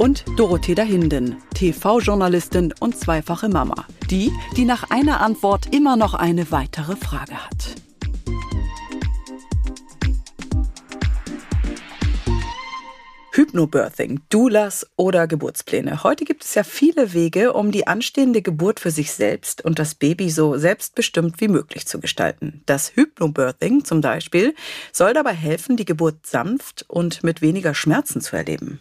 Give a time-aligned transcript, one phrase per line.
[0.00, 3.86] und Dorothea Hinden, TV-Journalistin und zweifache Mama.
[4.10, 7.74] Die, die nach einer Antwort immer noch eine weitere Frage hat.
[13.32, 16.02] Hypnobirthing, Doulas oder Geburtspläne.
[16.02, 19.94] Heute gibt es ja viele Wege, um die anstehende Geburt für sich selbst und das
[19.94, 22.62] Baby so selbstbestimmt wie möglich zu gestalten.
[22.66, 24.54] Das Hypnobirthing zum Beispiel
[24.92, 28.80] soll dabei helfen, die Geburt sanft und mit weniger Schmerzen zu erleben.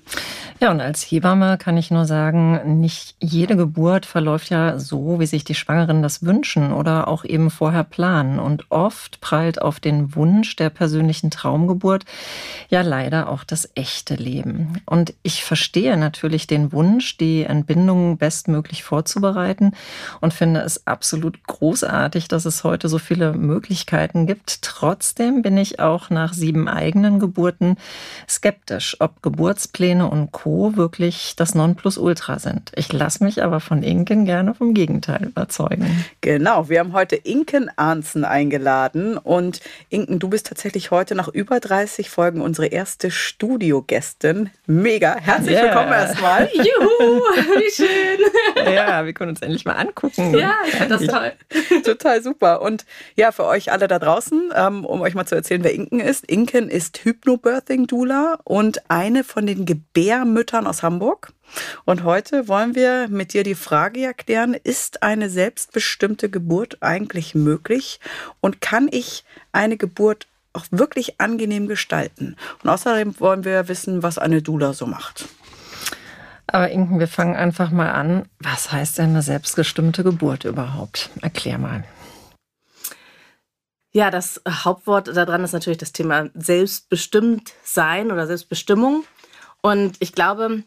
[0.62, 5.26] Ja, und als Hebamme kann ich nur sagen, nicht jede Geburt verläuft ja so, wie
[5.26, 8.40] sich die Schwangeren das wünschen oder auch eben vorher planen.
[8.40, 12.04] Und oft prallt auf den Wunsch der persönlichen Traumgeburt
[12.68, 14.82] ja leider auch das echte Leben.
[14.86, 19.72] Und ich verstehe natürlich den Wunsch, die Entbindung bestmöglich vorzubereiten
[20.20, 24.62] und finde es absolut großartig, dass es heute so viele Möglichkeiten gibt.
[24.62, 27.78] Trotzdem bin ich auch nach sieben eigenen Geburten
[28.28, 30.76] skeptisch, ob Geburtspläne und Co Co.
[30.76, 32.72] wirklich das Nonplusultra sind.
[32.76, 36.06] Ich lasse mich aber von Inken gerne vom Gegenteil überzeugen.
[36.22, 41.60] Genau, wir haben heute Inken Arnzen eingeladen und Inken, du bist tatsächlich heute nach über
[41.60, 44.50] 30 Folgen unsere erste Studiogästin.
[44.66, 45.66] Mega, herzlich yeah.
[45.66, 46.50] willkommen erstmal.
[46.54, 47.22] Juhu,
[47.58, 48.74] wie schön.
[48.74, 50.36] Ja, wir können uns endlich mal angucken.
[50.36, 51.32] Ja, ich finde das toll.
[51.84, 52.62] Total super.
[52.62, 56.00] Und ja, für euch alle da draußen, ähm, um euch mal zu erzählen, wer Inken
[56.00, 56.26] ist.
[56.26, 61.34] Inken ist Hypnobirthing Doula und eine von den Gebärmüttern Müttern aus Hamburg.
[61.84, 68.00] Und heute wollen wir mit dir die Frage erklären, ist eine selbstbestimmte Geburt eigentlich möglich
[68.40, 72.38] und kann ich eine Geburt auch wirklich angenehm gestalten?
[72.64, 75.28] Und außerdem wollen wir wissen, was eine Dula so macht.
[76.48, 78.24] Aber Inken, wir fangen einfach mal an.
[78.40, 81.10] Was heißt denn eine selbstbestimmte Geburt überhaupt?
[81.22, 81.84] Erklär mal.
[83.92, 89.04] Ja, das Hauptwort daran ist natürlich das Thema selbstbestimmt sein oder Selbstbestimmung.
[89.62, 90.64] Und ich glaube,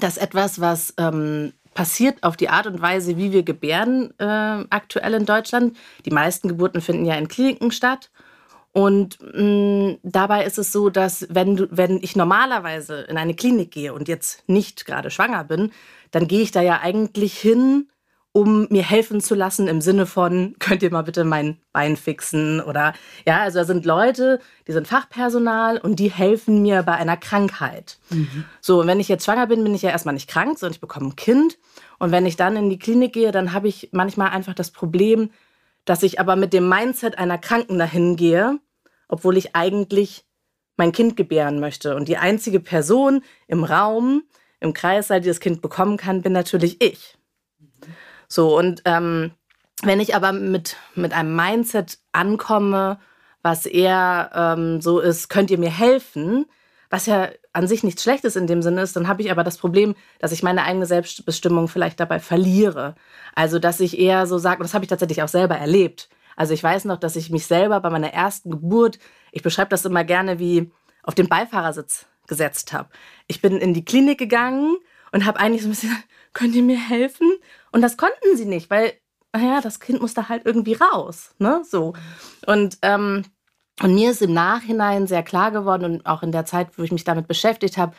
[0.00, 5.14] dass etwas, was ähm, passiert auf die Art und Weise, wie wir gebären äh, aktuell
[5.14, 5.76] in Deutschland.
[6.04, 8.10] Die meisten Geburten finden ja in Kliniken statt.
[8.72, 13.34] Und mh, mm, dabei ist es so, dass wenn, du, wenn ich normalerweise in eine
[13.34, 15.72] Klinik gehe und jetzt nicht gerade schwanger bin,
[16.10, 17.90] dann gehe ich da ja eigentlich hin,
[18.32, 22.60] um mir helfen zu lassen im Sinne von, könnt ihr mal bitte mein Bein fixen
[22.62, 22.94] oder
[23.26, 27.98] ja, also da sind Leute, die sind Fachpersonal und die helfen mir bei einer Krankheit.
[28.08, 28.44] Mhm.
[28.60, 30.80] So, und wenn ich jetzt schwanger bin, bin ich ja erstmal nicht krank, sondern ich
[30.80, 31.58] bekomme ein Kind.
[31.98, 35.30] Und wenn ich dann in die Klinik gehe, dann habe ich manchmal einfach das Problem,
[35.84, 38.58] dass ich aber mit dem Mindset einer Kranken dahin gehe,
[39.08, 40.24] obwohl ich eigentlich
[40.78, 41.96] mein Kind gebären möchte.
[41.96, 44.22] Und die einzige Person im Raum,
[44.58, 47.18] im Kreissaal, die das Kind bekommen kann, bin natürlich ich.
[48.32, 49.32] So, und ähm,
[49.82, 52.98] wenn ich aber mit, mit einem Mindset ankomme,
[53.42, 56.46] was eher ähm, so ist, könnt ihr mir helfen,
[56.88, 59.58] was ja an sich nichts Schlechtes in dem Sinne ist, dann habe ich aber das
[59.58, 62.94] Problem, dass ich meine eigene Selbstbestimmung vielleicht dabei verliere.
[63.34, 66.08] Also, dass ich eher so sage, und das habe ich tatsächlich auch selber erlebt.
[66.34, 68.98] Also, ich weiß noch, dass ich mich selber bei meiner ersten Geburt,
[69.32, 70.72] ich beschreibe das immer gerne wie
[71.02, 72.88] auf den Beifahrersitz gesetzt habe.
[73.26, 74.78] Ich bin in die Klinik gegangen
[75.10, 75.94] und habe eigentlich so ein bisschen,
[76.32, 77.30] könnt ihr mir helfen?
[77.72, 78.92] Und das konnten sie nicht, weil,
[79.34, 81.34] naja, das Kind musste halt irgendwie raus.
[81.38, 81.62] Ne?
[81.68, 81.94] So.
[82.46, 83.24] Und, ähm,
[83.82, 86.92] und mir ist im Nachhinein sehr klar geworden und auch in der Zeit, wo ich
[86.92, 87.94] mich damit beschäftigt habe,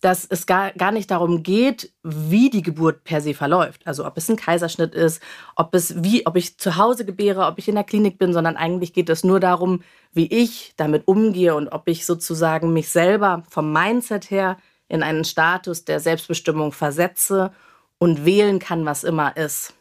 [0.00, 3.86] dass es gar, gar nicht darum geht, wie die Geburt per se verläuft.
[3.86, 5.20] Also ob es ein Kaiserschnitt ist,
[5.56, 8.56] ob es wie, ob ich zu Hause gebäre, ob ich in der Klinik bin, sondern
[8.56, 13.42] eigentlich geht es nur darum, wie ich damit umgehe und ob ich sozusagen mich selber
[13.50, 14.56] vom Mindset her
[14.88, 17.50] in einen Status der Selbstbestimmung versetze
[17.98, 19.74] und wählen kann, was immer ist.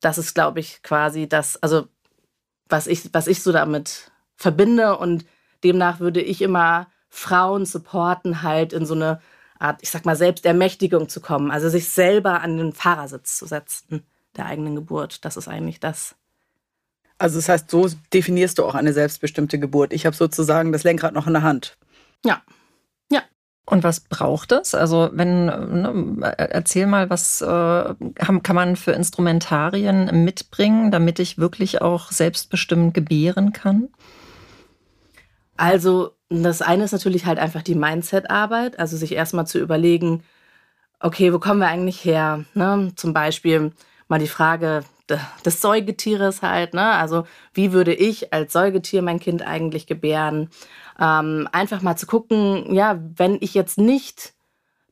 [0.00, 1.86] Das ist, glaube ich, quasi das, also
[2.68, 5.24] was ich, was ich so damit verbinde und
[5.62, 9.20] demnach würde ich immer Frauen supporten, halt in so eine
[9.58, 14.04] Art, ich sag mal, Selbstermächtigung zu kommen, also sich selber an den Fahrersitz zu setzen
[14.36, 15.24] der eigenen Geburt.
[15.24, 16.14] Das ist eigentlich das.
[17.18, 19.92] Also das heißt, so definierst du auch eine selbstbestimmte Geburt.
[19.92, 21.76] Ich habe sozusagen das Lenkrad noch in der Hand.
[22.24, 22.42] Ja,
[23.66, 24.74] und was braucht es?
[24.74, 31.80] Also wenn, ne, erzähl mal, was äh, kann man für Instrumentarien mitbringen, damit ich wirklich
[31.80, 33.88] auch selbstbestimmt gebären kann?
[35.56, 40.24] Also das eine ist natürlich halt einfach die Mindset-Arbeit, also sich erstmal zu überlegen,
[41.00, 42.44] okay, wo kommen wir eigentlich her?
[42.54, 42.92] Ne?
[42.96, 43.72] Zum Beispiel
[44.08, 46.74] mal die Frage des Säugetieres halt.
[46.74, 46.82] Ne?
[46.82, 50.48] Also wie würde ich als Säugetier mein Kind eigentlich gebären?
[50.98, 54.32] Ähm, einfach mal zu gucken, ja, wenn ich jetzt nicht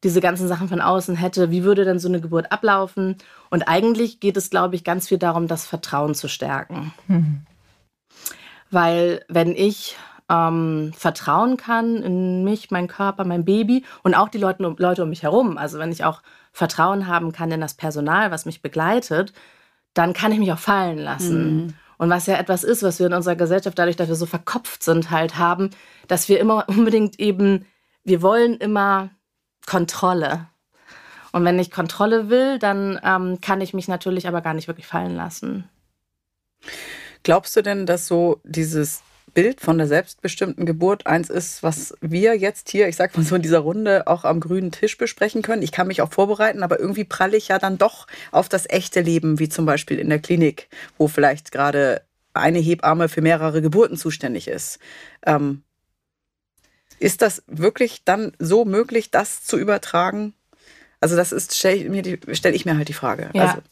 [0.05, 3.17] diese ganzen Sachen von außen hätte, wie würde denn so eine Geburt ablaufen?
[3.51, 6.93] Und eigentlich geht es, glaube ich, ganz viel darum, das Vertrauen zu stärken.
[7.07, 7.47] Mhm.
[8.71, 9.97] Weil wenn ich
[10.29, 15.09] ähm, vertrauen kann in mich, meinen Körper, mein Baby und auch die Leute, Leute um
[15.11, 16.23] mich herum, also wenn ich auch
[16.53, 19.33] Vertrauen haben kann in das Personal, was mich begleitet,
[19.95, 21.57] dann kann ich mich auch fallen lassen.
[21.57, 21.75] Mhm.
[21.99, 24.83] Und was ja etwas ist, was wir in unserer Gesellschaft, dadurch, dass wir so verkopft
[24.83, 25.71] sind, halt haben,
[26.09, 27.67] dass wir immer unbedingt eben,
[28.05, 29.11] wir wollen immer
[29.67, 30.49] Kontrolle.
[31.33, 34.87] Und wenn ich Kontrolle will, dann ähm, kann ich mich natürlich aber gar nicht wirklich
[34.87, 35.69] fallen lassen.
[37.23, 39.03] Glaubst du denn, dass so dieses
[39.35, 43.35] Bild von der selbstbestimmten Geburt eins ist, was wir jetzt hier, ich sag mal so
[43.35, 45.63] in dieser Runde, auch am grünen Tisch besprechen können.
[45.63, 49.01] Ich kann mich auch vorbereiten, aber irgendwie pralle ich ja dann doch auf das echte
[49.01, 50.69] Leben, wie zum Beispiel in der Klinik,
[50.99, 52.03] wo vielleicht gerade
[52.35, 54.79] eine Hebamme für mehrere Geburten zuständig ist.
[55.25, 55.63] Ähm,
[56.99, 60.35] ist das wirklich dann so möglich, das zu übertragen?
[61.01, 63.31] Also das ist, stelle stell ich mir halt die Frage.
[63.35, 63.43] Ja.
[63.43, 63.63] Also.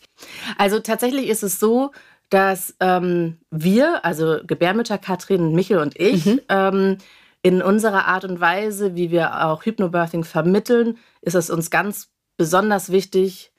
[0.59, 1.93] also tatsächlich ist es so,
[2.31, 6.41] dass ähm, wir, also Gebärmütter Katrin, Michel und ich, mhm.
[6.49, 6.99] ähm,
[7.43, 12.91] in unserer Art und Weise, wie wir auch Hypnobirthing vermitteln, ist es uns ganz besonders
[12.91, 13.53] wichtig,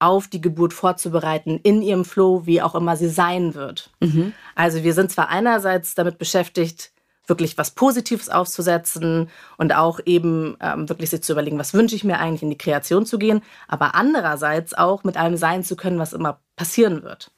[0.00, 3.90] auf die Geburt vorzubereiten, in ihrem Flow, wie auch immer sie sein wird.
[4.00, 4.32] Mhm.
[4.54, 6.92] Also wir sind zwar einerseits damit beschäftigt,
[7.26, 12.04] wirklich was Positives aufzusetzen und auch eben ähm, wirklich sich zu überlegen, was wünsche ich
[12.04, 15.98] mir eigentlich in die Kreation zu gehen, aber andererseits auch mit allem sein zu können,
[15.98, 17.32] was immer passieren wird.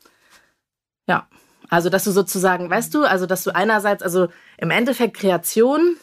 [1.10, 1.26] Ja.
[1.68, 4.28] Also, dass du sozusagen, weißt du, also, dass du einerseits, also
[4.58, 5.96] im Endeffekt Kreation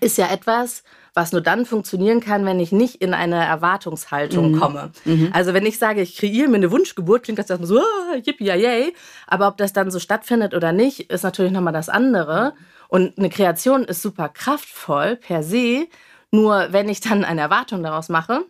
[0.00, 0.84] ist ja etwas,
[1.14, 4.60] was nur dann funktionieren kann, wenn ich nicht in eine Erwartungshaltung mhm.
[4.60, 4.92] komme.
[5.04, 5.30] Mhm.
[5.32, 8.46] Also wenn ich sage, ich kreiere mir eine Wunschgeburt, klingt das erstmal so, ah, yippie,
[8.46, 8.94] yay.
[9.26, 12.54] Aber ob das dann so stattfindet oder nicht, ist natürlich nochmal das andere.
[12.88, 15.86] Und eine Kreation ist super kraftvoll per se.
[16.30, 18.44] Nur wenn ich dann eine Erwartung daraus mache,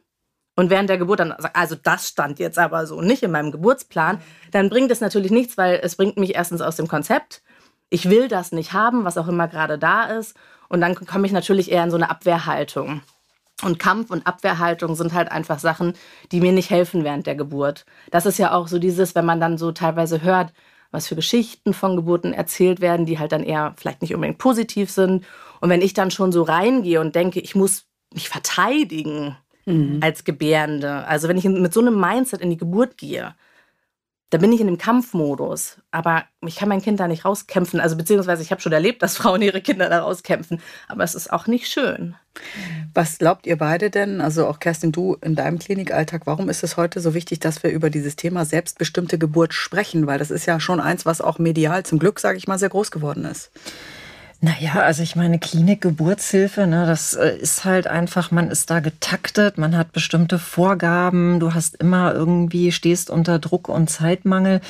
[0.56, 3.50] und während der Geburt dann sagt, also das stand jetzt aber so nicht in meinem
[3.50, 4.20] Geburtsplan,
[4.52, 7.42] dann bringt es natürlich nichts, weil es bringt mich erstens aus dem Konzept.
[7.90, 10.36] Ich will das nicht haben, was auch immer gerade da ist.
[10.68, 13.02] Und dann komme ich natürlich eher in so eine Abwehrhaltung.
[13.62, 15.94] Und Kampf- und Abwehrhaltung sind halt einfach Sachen,
[16.32, 17.84] die mir nicht helfen während der Geburt.
[18.10, 20.52] Das ist ja auch so dieses, wenn man dann so teilweise hört,
[20.90, 24.90] was für Geschichten von Geburten erzählt werden, die halt dann eher vielleicht nicht unbedingt positiv
[24.90, 25.24] sind.
[25.60, 30.00] Und wenn ich dann schon so reingehe und denke, ich muss mich verteidigen, mhm.
[30.02, 31.06] als Gebärende.
[31.06, 33.34] Also wenn ich mit so einem Mindset in die Geburt gehe,
[34.34, 35.76] da bin ich in dem Kampfmodus.
[35.92, 37.78] Aber ich kann mein Kind da nicht rauskämpfen.
[37.78, 40.60] Also beziehungsweise ich habe schon erlebt, dass Frauen ihre Kinder da rauskämpfen.
[40.88, 42.16] Aber es ist auch nicht schön.
[42.92, 46.76] Was glaubt ihr beide denn, also auch Kerstin, du in deinem Klinikalltag, warum ist es
[46.76, 50.08] heute so wichtig, dass wir über dieses Thema selbstbestimmte Geburt sprechen?
[50.08, 52.70] Weil das ist ja schon eins, was auch medial zum Glück, sage ich mal, sehr
[52.70, 53.52] groß geworden ist.
[54.44, 59.56] Naja, also ich meine, Klinik-Geburtshilfe, ne, das äh, ist halt einfach, man ist da getaktet,
[59.56, 64.60] man hat bestimmte Vorgaben, du hast immer irgendwie, stehst unter Druck und Zeitmangel.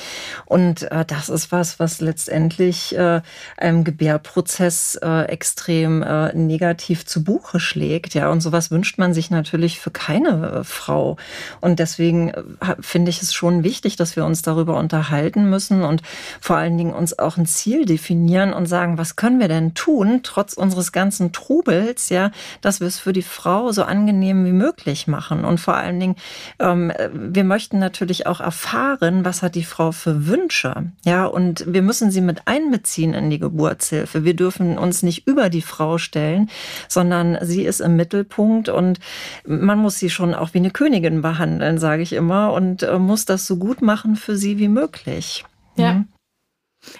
[0.45, 3.19] Und äh, das ist was, was letztendlich äh,
[3.57, 8.13] einem Gebärprozess äh, extrem äh, negativ zu Buche schlägt.
[8.13, 11.17] Ja, und sowas wünscht man sich natürlich für keine äh, Frau.
[11.59, 12.45] Und deswegen äh,
[12.79, 16.01] finde ich es schon wichtig, dass wir uns darüber unterhalten müssen und
[16.39, 19.73] vor allen Dingen uns auch ein Ziel definieren und sagen, was können wir denn denn
[19.73, 22.31] tun, trotz unseres ganzen Trubels, ja,
[22.61, 25.45] dass wir es für die Frau so angenehm wie möglich machen.
[25.45, 26.15] Und vor allen Dingen,
[26.59, 30.91] ähm, wir möchten natürlich auch erfahren, was hat die Frau für Wünsche.
[31.03, 34.23] Ja, und wir müssen sie mit einbeziehen in die Geburtshilfe.
[34.23, 36.49] Wir dürfen uns nicht über die Frau stellen,
[36.87, 38.99] sondern sie ist im Mittelpunkt und
[39.45, 43.25] man muss sie schon auch wie eine Königin behandeln, sage ich immer, und äh, muss
[43.25, 45.45] das so gut machen für sie wie möglich.
[45.75, 45.93] Ja.
[45.93, 46.07] Mhm.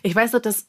[0.02, 0.68] Ich weiß doch, dass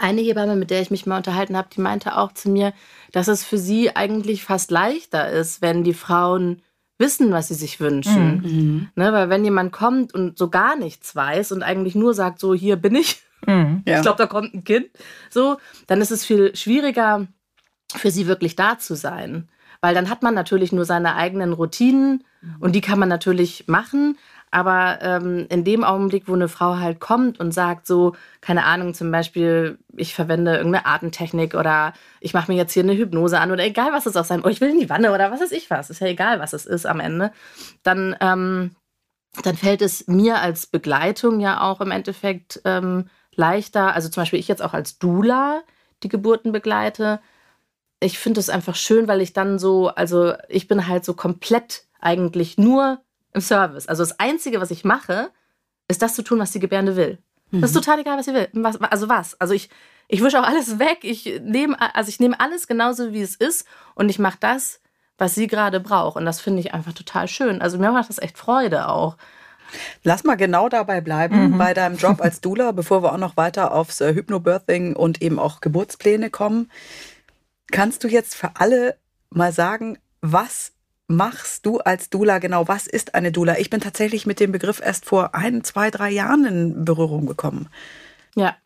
[0.00, 2.72] eine Hebamme, mit der ich mich mal unterhalten habe, die meinte auch zu mir,
[3.12, 6.62] dass es für sie eigentlich fast leichter ist, wenn die Frauen
[6.98, 8.36] wissen, was sie sich wünschen.
[8.36, 8.42] Mhm.
[8.42, 8.88] mhm.
[8.96, 12.54] Ne, weil wenn jemand kommt und so gar nichts weiß und eigentlich nur sagt, so
[12.54, 13.82] hier bin ich, mhm.
[13.86, 14.86] ich glaube, da kommt ein Kind,
[15.30, 17.26] so, dann ist es viel schwieriger
[17.94, 19.48] für sie wirklich da zu sein.
[19.80, 22.24] Weil dann hat man natürlich nur seine eigenen Routinen
[22.58, 24.16] und die kann man natürlich machen,
[24.54, 28.94] aber ähm, in dem Augenblick, wo eine Frau halt kommt und sagt so, keine Ahnung,
[28.94, 33.50] zum Beispiel, ich verwende irgendeine Atemtechnik oder ich mache mir jetzt hier eine Hypnose an
[33.50, 35.50] oder egal was es auch sein, oh, ich will in die Wanne oder was weiß
[35.50, 37.32] ich was, ist ja egal, was es ist am Ende,
[37.82, 38.76] dann, ähm,
[39.42, 43.92] dann fällt es mir als Begleitung ja auch im Endeffekt ähm, leichter.
[43.92, 45.62] Also zum Beispiel ich jetzt auch als Dula
[46.04, 47.18] die Geburten begleite.
[47.98, 51.86] Ich finde es einfach schön, weil ich dann so, also ich bin halt so komplett
[52.00, 53.00] eigentlich nur
[53.34, 53.86] im Service.
[53.86, 55.30] Also das Einzige, was ich mache,
[55.88, 57.18] ist das zu tun, was die Gebärende will.
[57.50, 57.60] Mhm.
[57.60, 57.80] Das ist mhm.
[57.80, 58.48] total egal, was sie will.
[58.52, 59.38] Was, also was?
[59.40, 59.68] Also ich,
[60.08, 60.98] ich wische auch alles weg.
[61.02, 64.80] Ich nehme, also ich nehme alles genauso, wie es ist und ich mache das,
[65.18, 66.16] was sie gerade braucht.
[66.16, 67.60] Und das finde ich einfach total schön.
[67.60, 69.16] Also mir macht das echt Freude auch.
[70.02, 71.58] Lass mal genau dabei bleiben, mhm.
[71.58, 75.38] bei deinem Job als Doula, bevor wir auch noch weiter aufs äh, Hypnobirthing und eben
[75.38, 76.70] auch Geburtspläne kommen.
[77.72, 78.96] Kannst du jetzt für alle
[79.30, 80.73] mal sagen, was
[81.06, 82.68] machst du als Doula genau?
[82.68, 83.58] Was ist eine Doula?
[83.58, 87.68] Ich bin tatsächlich mit dem Begriff erst vor ein, zwei, drei Jahren in Berührung gekommen.
[88.34, 88.56] Ja,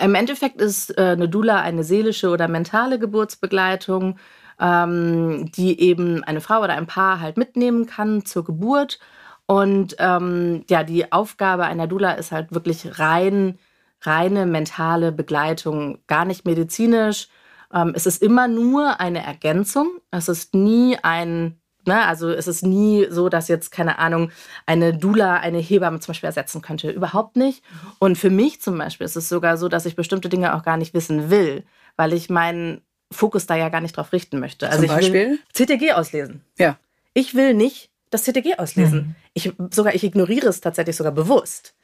[0.00, 4.18] im Endeffekt ist äh, eine Doula eine seelische oder mentale Geburtsbegleitung,
[4.60, 8.98] ähm, die eben eine Frau oder ein Paar halt mitnehmen kann zur Geburt.
[9.46, 13.58] Und ähm, ja, die Aufgabe einer Doula ist halt wirklich rein,
[14.00, 17.28] reine mentale Begleitung, gar nicht medizinisch.
[17.72, 20.00] Ähm, es ist immer nur eine Ergänzung.
[20.10, 24.30] Es ist nie ein Ne, also es ist nie so, dass jetzt, keine Ahnung,
[24.66, 26.90] eine Dula eine Hebamme zum Beispiel ersetzen könnte.
[26.90, 27.64] Überhaupt nicht.
[27.98, 30.76] Und für mich zum Beispiel ist es sogar so, dass ich bestimmte Dinge auch gar
[30.76, 31.64] nicht wissen will,
[31.96, 34.68] weil ich meinen Fokus da ja gar nicht drauf richten möchte.
[34.68, 35.40] Also zum Beispiel?
[35.52, 36.42] CTG auslesen.
[36.56, 36.78] Ja.
[37.14, 38.98] Ich will nicht das CTG auslesen.
[38.98, 39.14] Mhm.
[39.34, 41.74] Ich, sogar, ich ignoriere es tatsächlich sogar bewusst.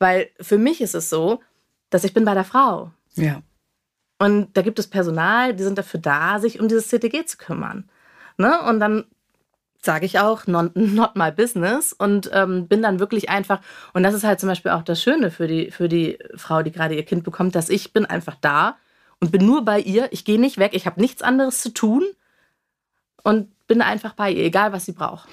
[0.00, 1.40] Weil für mich ist es so,
[1.90, 2.90] dass ich bin bei der Frau.
[3.14, 3.42] Ja.
[4.18, 7.88] Und da gibt es Personal, die sind dafür da, sich um dieses CTG zu kümmern.
[8.36, 8.60] Ne?
[8.62, 9.04] Und dann
[9.84, 13.60] sage ich auch, not, not my business und ähm, bin dann wirklich einfach,
[13.92, 16.72] und das ist halt zum Beispiel auch das Schöne für die, für die Frau, die
[16.72, 18.76] gerade ihr Kind bekommt, dass ich bin einfach da
[19.20, 22.04] und bin nur bei ihr, ich gehe nicht weg, ich habe nichts anderes zu tun.
[23.22, 25.26] Und bin einfach bei ihr, egal was sie braucht.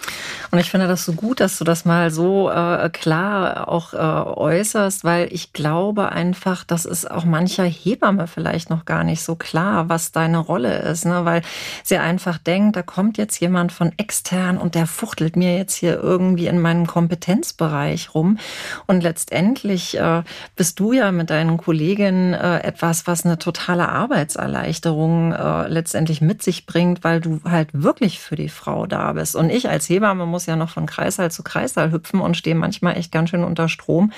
[0.52, 3.98] Und ich finde das so gut, dass du das mal so äh, klar auch äh,
[3.98, 9.36] äußerst, weil ich glaube einfach, das ist auch mancher Hebamme vielleicht noch gar nicht so
[9.36, 11.26] klar, was deine Rolle ist, ne?
[11.26, 11.42] weil
[11.84, 16.02] sie einfach denkt, da kommt jetzt jemand von extern und der fuchtelt mir jetzt hier
[16.02, 18.38] irgendwie in meinen Kompetenzbereich rum.
[18.88, 20.24] Und letztendlich äh,
[20.56, 26.44] bist du ja mit deinen Kolleginnen äh, etwas, was eine totale Arbeitserleichterung äh, letztendlich mit
[26.44, 29.36] sich bringt, weil du halt wirklich für die Frau da bist.
[29.36, 32.98] Und ich als Hebamme muss ja noch von Kreissaal zu Kreissaal hüpfen und stehe manchmal
[32.98, 34.12] echt ganz schön unter Strom.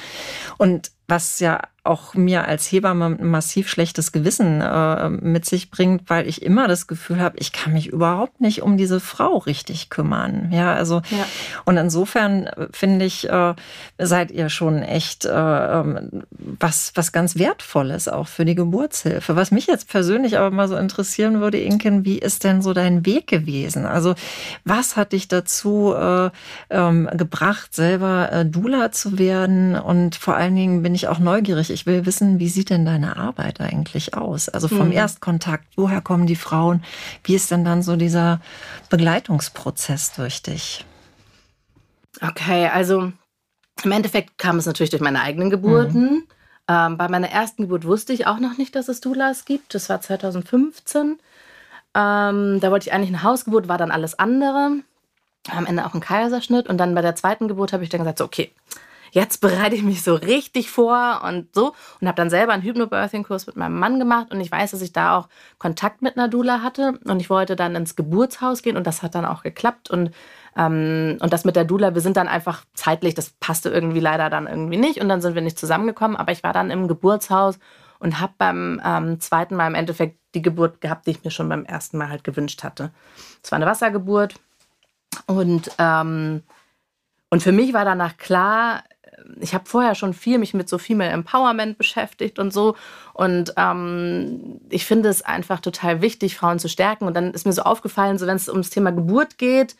[0.57, 6.09] Und was ja auch mir als Hebamme ein massiv schlechtes Gewissen äh, mit sich bringt,
[6.09, 9.89] weil ich immer das Gefühl habe, ich kann mich überhaupt nicht um diese Frau richtig
[9.89, 10.49] kümmern.
[10.53, 11.25] Ja, also ja.
[11.65, 13.53] und insofern äh, finde ich, äh,
[13.97, 19.35] seid ihr schon echt äh, ähm, was was ganz wertvolles auch für die Geburtshilfe.
[19.35, 23.05] Was mich jetzt persönlich aber mal so interessieren würde, Inken, wie ist denn so dein
[23.05, 23.85] Weg gewesen?
[23.85, 24.15] Also
[24.63, 26.29] was hat dich dazu äh,
[26.69, 29.75] ähm, gebracht, selber äh, Dula zu werden?
[29.75, 33.17] Und vor allen Dingen bin ich auch neugierig ich will wissen, wie sieht denn deine
[33.17, 34.49] Arbeit eigentlich aus?
[34.49, 34.93] Also vom mhm.
[34.93, 36.83] Erstkontakt, woher kommen die Frauen?
[37.23, 38.41] Wie ist denn dann so dieser
[38.89, 40.85] Begleitungsprozess durch dich?
[42.21, 43.11] Okay, also
[43.83, 46.11] im Endeffekt kam es natürlich durch meine eigenen Geburten.
[46.11, 46.27] Mhm.
[46.67, 49.73] Ähm, bei meiner ersten Geburt wusste ich auch noch nicht, dass es Doulas gibt.
[49.75, 51.19] Das war 2015.
[51.95, 54.77] Ähm, da wollte ich eigentlich eine Hausgeburt, war dann alles andere.
[55.49, 56.67] Am Ende auch ein Kaiserschnitt.
[56.67, 58.51] Und dann bei der zweiten Geburt habe ich dann gesagt, so, okay,
[59.13, 63.45] jetzt bereite ich mich so richtig vor und so und habe dann selber einen Hypnobirthing-Kurs
[63.45, 65.29] mit meinem Mann gemacht und ich weiß, dass ich da auch
[65.59, 69.13] Kontakt mit einer Dula hatte und ich wollte dann ins Geburtshaus gehen und das hat
[69.13, 70.11] dann auch geklappt und
[70.55, 74.29] ähm, und das mit der Dula, wir sind dann einfach zeitlich, das passte irgendwie leider
[74.29, 77.59] dann irgendwie nicht und dann sind wir nicht zusammengekommen, aber ich war dann im Geburtshaus
[77.99, 81.49] und habe beim ähm, zweiten Mal im Endeffekt die Geburt gehabt, die ich mir schon
[81.49, 82.91] beim ersten Mal halt gewünscht hatte.
[83.43, 84.35] Es war eine Wassergeburt
[85.27, 86.41] und ähm,
[87.29, 88.83] und für mich war danach klar,
[89.39, 92.75] ich habe vorher schon viel mich mit so Female Empowerment beschäftigt und so.
[93.13, 97.05] Und ähm, ich finde es einfach total wichtig, Frauen zu stärken.
[97.05, 99.75] Und dann ist mir so aufgefallen, so wenn es ums Thema Geburt geht,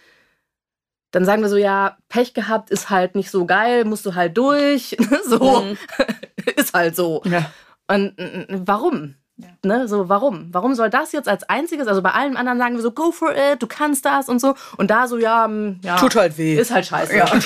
[1.12, 4.38] dann sagen wir so, ja, Pech gehabt ist halt nicht so geil, musst du halt
[4.38, 4.98] durch.
[5.26, 5.78] so, mhm.
[6.56, 7.22] ist halt so.
[7.26, 7.52] Ja.
[7.88, 8.14] Und
[8.50, 9.16] warum?
[9.38, 9.48] Ja.
[9.64, 10.50] Ne, so, warum?
[10.52, 13.32] Warum soll das jetzt als einziges, also bei allen anderen sagen wir so, go for
[13.32, 14.54] it, du kannst das und so.
[14.78, 15.50] Und da so, ja,
[15.84, 16.56] ja tut halt weh.
[16.56, 17.18] Ist halt scheiße.
[17.18, 17.26] Ja.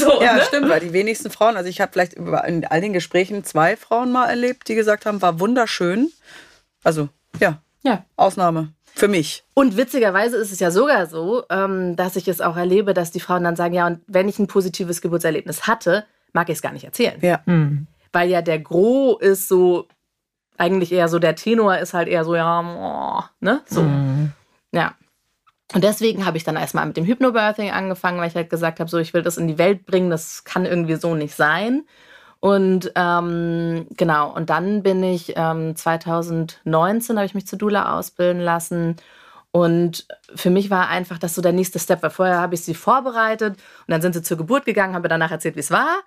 [0.00, 0.42] so, ja, ne?
[0.42, 4.12] stimmt, weil die wenigsten Frauen, also ich habe vielleicht in all den Gesprächen zwei Frauen
[4.12, 6.10] mal erlebt, die gesagt haben, war wunderschön.
[6.82, 8.04] Also, ja, ja.
[8.16, 8.72] Ausnahme.
[8.94, 9.44] Für mich.
[9.54, 13.20] Und witzigerweise ist es ja sogar so, ähm, dass ich es auch erlebe, dass die
[13.20, 16.72] Frauen dann sagen, ja, und wenn ich ein positives Geburtserlebnis hatte, mag ich es gar
[16.72, 17.18] nicht erzählen.
[17.22, 17.40] Ja.
[17.46, 17.86] Mhm.
[18.12, 19.86] Weil ja der Gros ist so,
[20.58, 23.62] eigentlich eher so, der Tenor ist halt eher so, ja, oh, ne?
[23.66, 23.82] So.
[23.82, 24.32] Mhm.
[24.72, 24.94] Ja.
[25.74, 28.90] Und deswegen habe ich dann erstmal mit dem Hypnobirthing angefangen, weil ich halt gesagt habe,
[28.90, 31.84] so ich will das in die Welt bringen, das kann irgendwie so nicht sein.
[32.40, 38.40] Und ähm, genau, und dann bin ich ähm, 2019 habe ich mich zur Dula ausbilden
[38.42, 38.96] lassen
[39.52, 42.74] Und für mich war einfach das so der nächste Step, weil vorher habe ich sie
[42.74, 46.02] vorbereitet und dann sind sie zur Geburt gegangen, habe danach erzählt, wie es war.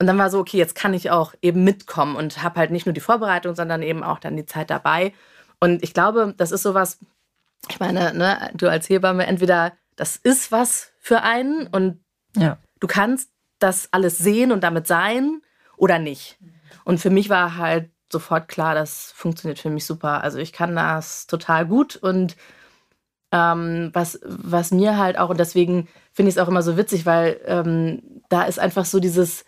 [0.00, 2.86] Und dann war so, okay, jetzt kann ich auch eben mitkommen und habe halt nicht
[2.86, 5.12] nur die Vorbereitung, sondern eben auch dann die Zeit dabei.
[5.60, 6.98] Und ich glaube, das ist sowas,
[7.68, 12.02] ich meine, ne, du als Hebamme, entweder das ist was für einen und
[12.36, 12.58] ja.
[12.80, 15.40] du kannst das alles sehen und damit sein
[15.76, 16.38] oder nicht.
[16.84, 20.22] Und für mich war halt sofort klar, das funktioniert für mich super.
[20.22, 22.36] Also ich kann das total gut und
[23.32, 27.04] ähm, was, was mir halt auch, und deswegen finde ich es auch immer so witzig,
[27.06, 29.44] weil ähm, da ist einfach so dieses,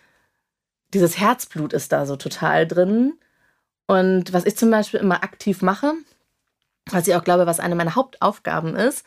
[0.92, 3.14] dieses Herzblut ist da so total drin.
[3.86, 5.92] Und was ich zum Beispiel immer aktiv mache,
[6.90, 9.04] was ich auch glaube, was eine meiner Hauptaufgaben ist,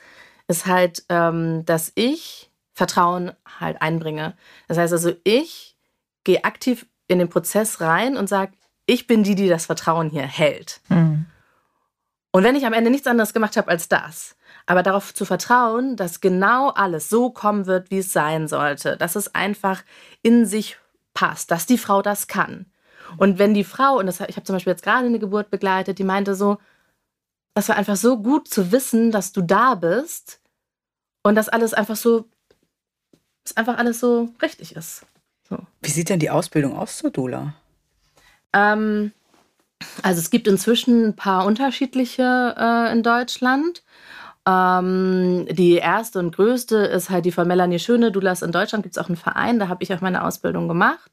[0.48, 4.36] ist halt, ähm, dass ich Vertrauen halt einbringe.
[4.68, 5.78] Das heißt also, ich
[6.24, 8.54] gehe aktiv in den Prozess rein und sage,
[8.86, 10.82] ich bin die, die das Vertrauen hier hält.
[10.90, 11.26] Mhm.
[12.32, 15.96] Und wenn ich am Ende nichts anderes gemacht habe als das, aber darauf zu vertrauen,
[15.96, 19.84] dass genau alles so kommen wird, wie es sein sollte, dass es einfach
[20.22, 20.78] in sich
[21.14, 22.68] passt, dass die Frau das kann.
[23.18, 25.98] Und wenn die Frau, und das, ich habe zum Beispiel jetzt gerade eine Geburt begleitet,
[25.98, 26.60] die meinte so,
[27.60, 30.40] das war einfach so gut zu wissen, dass du da bist
[31.24, 32.24] und dass alles einfach so,
[33.44, 35.06] dass einfach alles so richtig ist.
[35.50, 35.58] So.
[35.82, 37.54] Wie sieht denn die Ausbildung aus zur Dula?
[38.54, 39.12] Ähm,
[40.04, 43.84] also es gibt inzwischen ein paar unterschiedliche äh, in Deutschland.
[44.48, 48.14] Ähm, die erste und größte ist halt die von Melanie Schöne.
[48.14, 51.12] Doulas in Deutschland gibt es auch einen Verein, da habe ich auch meine Ausbildung gemacht.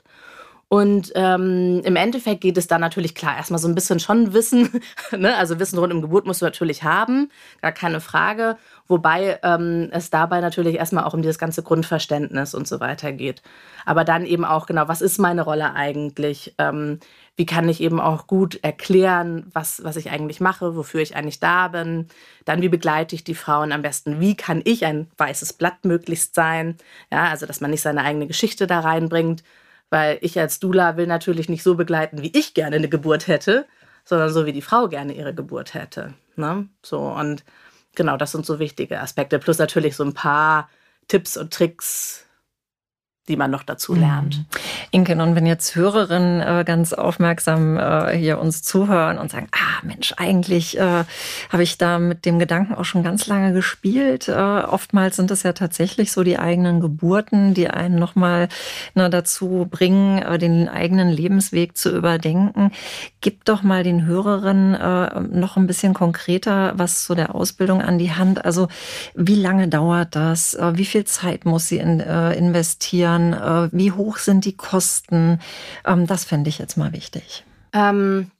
[0.68, 4.80] Und ähm, im Endeffekt geht es dann natürlich klar, erstmal so ein bisschen schon Wissen,
[5.16, 5.36] ne?
[5.36, 7.30] also Wissen rund um Geburt musst du natürlich haben,
[7.62, 8.56] gar keine Frage.
[8.88, 13.42] Wobei ähm, es dabei natürlich erstmal auch um dieses ganze Grundverständnis und so weiter geht.
[13.84, 16.54] Aber dann eben auch genau, was ist meine Rolle eigentlich?
[16.58, 16.98] Ähm,
[17.36, 21.38] wie kann ich eben auch gut erklären, was, was ich eigentlich mache, wofür ich eigentlich
[21.38, 22.08] da bin.
[22.44, 24.20] Dann, wie begleite ich die Frauen am besten?
[24.20, 26.76] Wie kann ich ein weißes Blatt möglichst sein?
[27.12, 29.44] Ja, also, dass man nicht seine eigene Geschichte da reinbringt,
[29.90, 33.66] weil ich als Dula will natürlich nicht so begleiten, wie ich gerne eine Geburt hätte,
[34.04, 36.14] sondern so, wie die Frau gerne ihre Geburt hätte.
[36.36, 36.68] Ne?
[36.82, 37.44] So, und
[37.94, 39.38] genau, das sind so wichtige Aspekte.
[39.38, 40.68] Plus natürlich so ein paar
[41.08, 42.25] Tipps und Tricks,
[43.28, 44.00] die man noch dazu mhm.
[44.00, 44.44] lernt.
[44.90, 49.82] Inken, und wenn jetzt Hörerinnen äh, ganz aufmerksam äh, hier uns zuhören und sagen, ah
[49.82, 51.04] Mensch, eigentlich äh,
[51.50, 54.28] habe ich da mit dem Gedanken auch schon ganz lange gespielt.
[54.28, 58.48] Äh, oftmals sind es ja tatsächlich so die eigenen Geburten, die einen nochmal
[58.94, 62.70] ne, dazu bringen, äh, den eigenen Lebensweg zu überdenken.
[63.20, 67.98] Gib doch mal den Hörerinnen äh, noch ein bisschen konkreter was zu der Ausbildung an
[67.98, 68.44] die Hand.
[68.44, 68.68] Also
[69.14, 70.56] wie lange dauert das?
[70.74, 73.15] Wie viel Zeit muss sie in, investieren?
[73.16, 73.32] Steuern?
[73.32, 75.40] Äh, wie hoch sind die Kosten?
[75.84, 77.44] Ähm, das fände ich jetzt mal wichtig.
[77.72, 78.30] Ähm,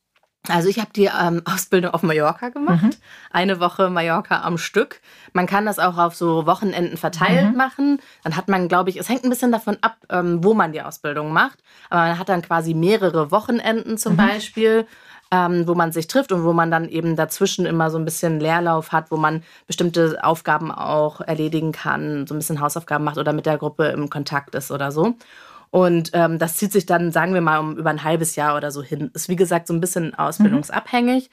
[0.48, 2.82] also ich habe die ähm, Ausbildung auf Mallorca gemacht.
[2.82, 2.90] Mhm.
[3.30, 5.00] Eine Woche Mallorca am Stück.
[5.32, 7.56] Man kann das auch auf so Wochenenden verteilt mhm.
[7.56, 8.00] machen.
[8.22, 10.82] Dann hat man, glaube ich, es hängt ein bisschen davon ab, ähm, wo man die
[10.82, 11.58] Ausbildung macht.
[11.90, 14.18] Aber man hat dann quasi mehrere Wochenenden zum mhm.
[14.18, 14.86] Beispiel
[15.30, 18.38] ähm, wo man sich trifft und wo man dann eben dazwischen immer so ein bisschen
[18.40, 23.32] Leerlauf hat, wo man bestimmte Aufgaben auch erledigen kann, so ein bisschen Hausaufgaben macht oder
[23.32, 25.14] mit der Gruppe im Kontakt ist oder so.
[25.70, 28.70] Und ähm, das zieht sich dann, sagen wir mal, um über ein halbes Jahr oder
[28.70, 29.10] so hin.
[29.14, 31.28] Ist wie gesagt so ein bisschen ausbildungsabhängig.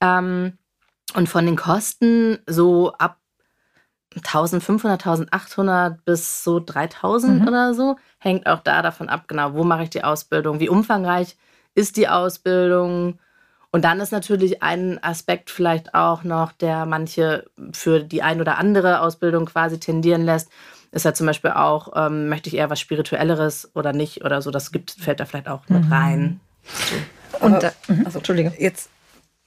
[0.00, 0.08] Mhm.
[0.08, 0.58] Ähm,
[1.14, 3.18] und von den Kosten so ab
[4.16, 7.48] 1500, 1800 bis so 3000 mhm.
[7.48, 7.96] oder so.
[8.18, 11.36] Hängt auch da davon ab, genau, wo mache ich die Ausbildung, wie umfangreich
[11.74, 13.18] ist die Ausbildung,
[13.74, 18.56] und dann ist natürlich ein Aspekt vielleicht auch noch, der manche für die ein oder
[18.56, 20.48] andere Ausbildung quasi tendieren lässt,
[20.92, 24.52] ist ja zum Beispiel auch, ähm, möchte ich eher was Spirituelleres oder nicht oder so.
[24.52, 25.92] Das gibt, fällt da vielleicht auch mit mhm.
[25.92, 26.40] rein.
[26.62, 27.44] So.
[27.44, 28.06] Und mhm.
[28.06, 28.52] also, Entschuldige.
[28.56, 28.90] Jetzt,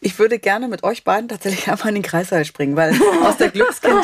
[0.01, 3.47] ich würde gerne mit euch beiden tatsächlich einfach in den Kreißsaal springen, weil aus der
[3.47, 4.03] Glückskind.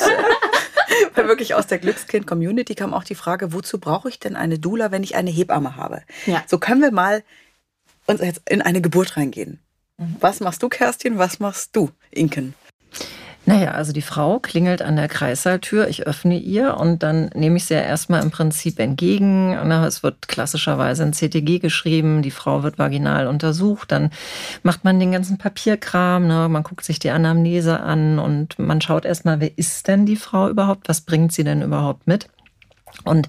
[1.15, 4.89] weil wirklich aus der Glückskind-Community kam auch die Frage, wozu brauche ich denn eine Dula,
[4.89, 6.01] wenn ich eine Hebamme habe?
[6.27, 6.43] Ja.
[6.47, 7.23] So können wir mal
[8.07, 9.59] uns jetzt in eine Geburt reingehen.
[9.97, 11.17] Was machst du, Kerstin?
[11.17, 12.56] Was machst du, Inken?
[13.45, 17.65] Naja, also die Frau klingelt an der Kreissaaltür, ich öffne ihr und dann nehme ich
[17.65, 19.51] sie ja erstmal im Prinzip entgegen.
[19.51, 24.12] Es wird klassischerweise ein CTG geschrieben, die Frau wird vaginal untersucht, dann
[24.63, 26.47] macht man den ganzen Papierkram, ne?
[26.47, 30.47] man guckt sich die Anamnese an und man schaut erstmal, wer ist denn die Frau
[30.47, 32.29] überhaupt, was bringt sie denn überhaupt mit.
[33.03, 33.27] Und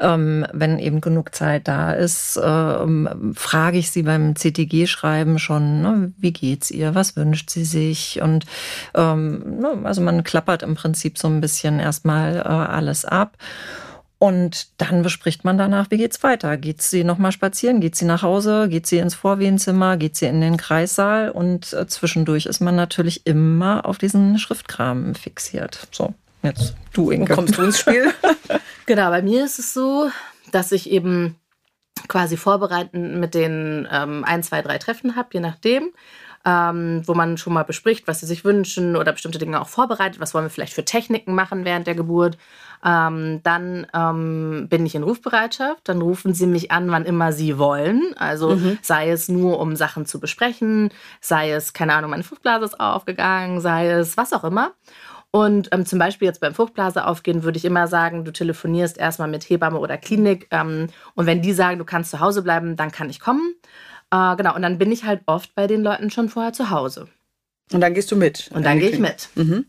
[0.00, 6.12] ähm, wenn eben genug Zeit da ist, ähm, frage ich sie beim CTG-Schreiben schon, ne,
[6.18, 8.20] wie geht's ihr, was wünscht sie sich?
[8.22, 8.46] Und
[8.94, 13.36] ähm, ne, also man klappert im Prinzip so ein bisschen erstmal äh, alles ab.
[14.22, 16.56] Und dann bespricht man danach, wie geht's weiter?
[16.56, 17.80] Geht sie nochmal spazieren?
[17.80, 18.68] Geht sie nach Hause?
[18.68, 19.96] Geht sie ins Vorwehenzimmer?
[19.96, 21.28] Geht sie in den Kreissaal?
[21.30, 25.88] Und äh, zwischendurch ist man natürlich immer auf diesen Schriftkram fixiert.
[25.90, 27.28] So, jetzt du, Inge.
[27.28, 28.12] Wo kommst du ins Spiel?
[28.86, 30.10] genau, bei mir ist es so,
[30.50, 31.36] dass ich eben
[32.08, 35.92] quasi vorbereitend mit den ähm, ein, zwei, drei Treffen habe, je nachdem
[36.44, 40.20] ähm, wo man schon mal bespricht, was sie sich wünschen oder bestimmte Dinge auch vorbereitet.
[40.20, 42.36] Was wollen wir vielleicht für Techniken machen während der Geburt?
[42.84, 45.88] Ähm, dann ähm, bin ich in Rufbereitschaft.
[45.88, 48.14] Dann rufen sie mich an, wann immer sie wollen.
[48.16, 48.78] Also mhm.
[48.82, 53.60] sei es nur, um Sachen zu besprechen, sei es, keine Ahnung, meine Fruchtblase ist aufgegangen,
[53.60, 54.72] sei es was auch immer.
[55.34, 59.28] Und ähm, zum Beispiel jetzt beim Fruchtblase aufgehen, würde ich immer sagen, du telefonierst erstmal
[59.28, 60.46] mit Hebamme oder Klinik.
[60.50, 63.54] Ähm, und wenn die sagen, du kannst zu Hause bleiben, dann kann ich kommen.
[64.10, 67.08] Äh, genau, und dann bin ich halt oft bei den Leuten schon vorher zu Hause.
[67.72, 68.50] Und dann gehst du mit?
[68.52, 69.30] Und dann gehe ich mit.
[69.34, 69.64] Mhm.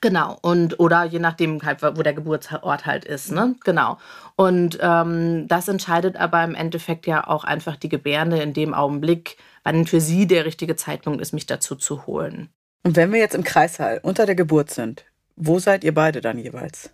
[0.00, 0.38] Genau.
[0.40, 3.56] Und oder je nachdem halt, wo der Geburtsort halt ist, ne?
[3.64, 3.98] Genau.
[4.36, 9.36] Und ähm, das entscheidet aber im Endeffekt ja auch einfach die Gebärde in dem Augenblick,
[9.64, 12.50] wann für sie der richtige Zeitpunkt ist, mich dazu zu holen.
[12.82, 15.04] Und wenn wir jetzt im Kreissaal unter der Geburt sind,
[15.36, 16.90] wo seid ihr beide dann jeweils?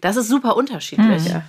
[0.00, 1.24] Das ist super unterschiedlich.
[1.24, 1.30] Mhm.
[1.30, 1.42] Ja.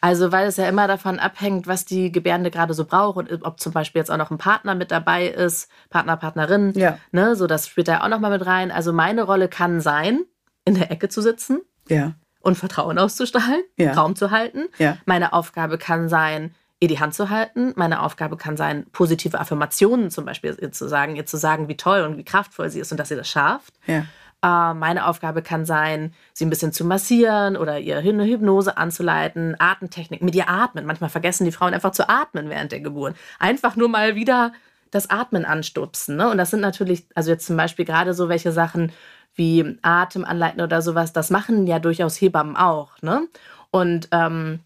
[0.00, 3.60] Also, weil es ja immer davon abhängt, was die Gebärende gerade so braucht und ob
[3.60, 6.72] zum Beispiel jetzt auch noch ein Partner mit dabei ist, Partner, Partnerin.
[6.74, 6.98] Ja.
[7.10, 8.70] Ne, so, das spielt da auch nochmal mit rein.
[8.70, 10.20] Also, meine Rolle kann sein,
[10.64, 11.60] in der Ecke zu sitzen.
[11.88, 12.14] Ja.
[12.40, 13.92] Und Vertrauen auszustrahlen, ja.
[13.92, 14.66] Raum zu halten.
[14.78, 14.96] Ja.
[15.04, 17.72] Meine Aufgabe kann sein, ihr die Hand zu halten.
[17.76, 21.76] Meine Aufgabe kann sein, positive Affirmationen zum Beispiel ihr zu sagen, ihr zu sagen, wie
[21.76, 23.74] toll und wie kraftvoll sie ist und dass sie das schafft.
[23.86, 24.04] Ja.
[24.42, 29.54] Äh, meine Aufgabe kann sein, sie ein bisschen zu massieren oder ihr eine Hypnose anzuleiten,
[29.60, 30.84] Atemtechnik, mit ihr atmen.
[30.84, 33.14] Manchmal vergessen die Frauen einfach zu atmen während der Geburt.
[33.38, 34.52] Einfach nur mal wieder
[34.90, 36.16] das Atmen anstupsen.
[36.16, 36.28] Ne?
[36.28, 38.90] Und das sind natürlich, also jetzt zum Beispiel gerade so welche Sachen
[39.36, 43.00] wie Atem anleiten oder sowas, das machen ja durchaus Hebammen auch.
[43.02, 43.28] Ne?
[43.70, 44.60] Und ähm,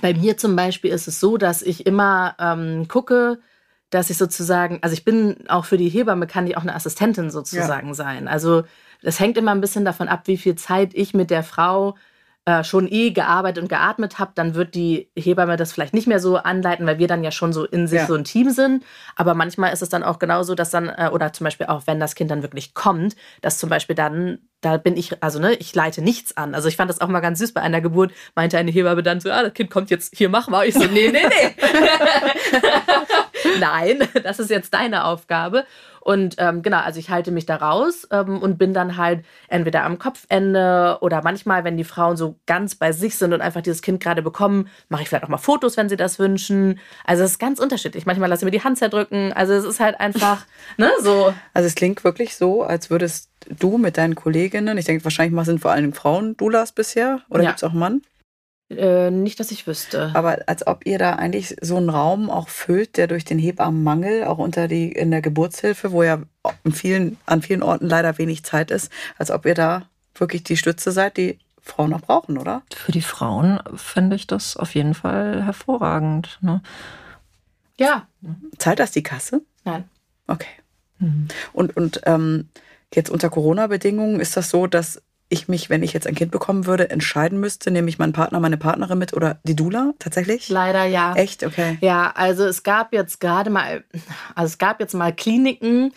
[0.00, 3.38] bei mir zum Beispiel ist es so, dass ich immer ähm, gucke,
[3.90, 7.30] dass ich sozusagen, also ich bin auch für die Hebamme, kann ich auch eine Assistentin
[7.30, 7.94] sozusagen ja.
[7.94, 8.28] sein.
[8.28, 8.64] Also
[9.02, 11.94] es hängt immer ein bisschen davon ab, wie viel Zeit ich mit der Frau
[12.46, 16.20] äh, schon eh gearbeitet und geatmet habe, dann wird die Hebamme das vielleicht nicht mehr
[16.20, 18.06] so anleiten, weil wir dann ja schon so in sich ja.
[18.06, 18.84] so ein Team sind.
[19.16, 22.00] Aber manchmal ist es dann auch genauso, dass dann, äh, oder zum Beispiel auch, wenn
[22.00, 25.74] das Kind dann wirklich kommt, dass zum Beispiel dann, da bin ich, also ne, ich
[25.74, 26.54] leite nichts an.
[26.54, 29.20] Also ich fand das auch mal ganz süß bei einer Geburt, meinte eine Hebamme dann
[29.20, 30.66] so, ja, das Kind kommt jetzt, hier, mach mal.
[30.66, 31.54] Ich so, nee, nee, nee.
[33.60, 35.64] Nein, das ist jetzt deine Aufgabe.
[36.04, 39.84] Und ähm, genau, also ich halte mich da raus ähm, und bin dann halt entweder
[39.84, 43.80] am Kopfende oder manchmal, wenn die Frauen so ganz bei sich sind und einfach dieses
[43.80, 46.78] Kind gerade bekommen, mache ich vielleicht auch mal Fotos, wenn sie das wünschen.
[47.04, 48.04] Also es ist ganz unterschiedlich.
[48.04, 49.32] Manchmal lasse ich mir die Hand zerdrücken.
[49.32, 50.44] Also es ist halt einfach,
[50.76, 51.32] ne, so.
[51.54, 55.60] Also es klingt wirklich so, als würdest du mit deinen Kolleginnen, ich denke wahrscheinlich sind
[55.60, 57.50] vor allem Frauen Doulas bisher oder ja.
[57.50, 58.02] gibt es auch Mann?
[58.70, 60.10] Äh, nicht, dass ich wüsste.
[60.14, 64.24] Aber als ob ihr da eigentlich so einen Raum auch füllt, der durch den Hebammenmangel,
[64.24, 66.22] auch unter die, in der Geburtshilfe, wo ja
[66.72, 69.82] vielen, an vielen Orten leider wenig Zeit ist, als ob ihr da
[70.14, 72.62] wirklich die Stütze seid, die Frauen noch brauchen, oder?
[72.74, 76.38] Für die Frauen finde ich das auf jeden Fall hervorragend.
[76.40, 76.62] Ne?
[77.78, 78.06] Ja.
[78.58, 79.42] Zahlt das die Kasse?
[79.64, 79.84] Nein.
[80.26, 80.48] Okay.
[80.98, 81.28] Mhm.
[81.52, 82.48] Und, und ähm,
[82.94, 86.66] jetzt unter Corona-Bedingungen ist das so, dass ich mich, wenn ich jetzt ein Kind bekommen
[86.66, 90.48] würde, entscheiden müsste, nehme ich meinen Partner, meine Partnerin mit oder die Dula tatsächlich?
[90.48, 91.14] Leider ja.
[91.14, 91.44] Echt?
[91.44, 91.78] Okay.
[91.80, 93.84] Ja, also es gab jetzt gerade mal,
[94.34, 95.92] also es gab jetzt mal Kliniken,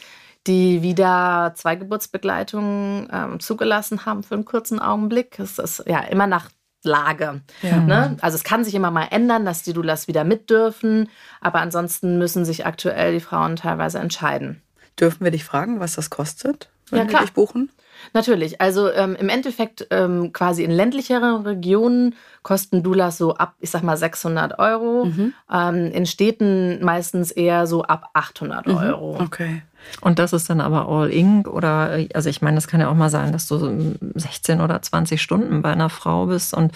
[0.47, 5.37] die wieder Zweigeburtsbegleitungen ähm, zugelassen haben für einen kurzen Augenblick.
[5.39, 6.49] Es ist ja immer nach
[6.83, 7.41] Lage.
[7.61, 7.77] Ja.
[7.77, 8.17] Ne?
[8.21, 11.09] Also es kann sich immer mal ändern, dass die Dulas wieder mit dürfen,
[11.41, 14.61] aber ansonsten müssen sich aktuell die Frauen teilweise entscheiden.
[14.99, 17.21] Dürfen wir dich fragen, was das kostet, wenn ja, klar.
[17.21, 17.69] dich buchen?
[18.13, 18.61] Natürlich.
[18.61, 23.83] Also ähm, im Endeffekt ähm, quasi in ländlicheren Regionen kosten Doulas so ab, ich sag
[23.83, 25.05] mal, 600 Euro.
[25.05, 25.33] Mhm.
[25.51, 28.77] Ähm, in Städten meistens eher so ab 800 mhm.
[28.77, 29.17] Euro.
[29.19, 29.63] Okay.
[30.01, 32.95] Und das ist dann aber all in oder, also ich meine, das kann ja auch
[32.95, 36.71] mal sein, dass du 16 oder 20 Stunden bei einer Frau bist und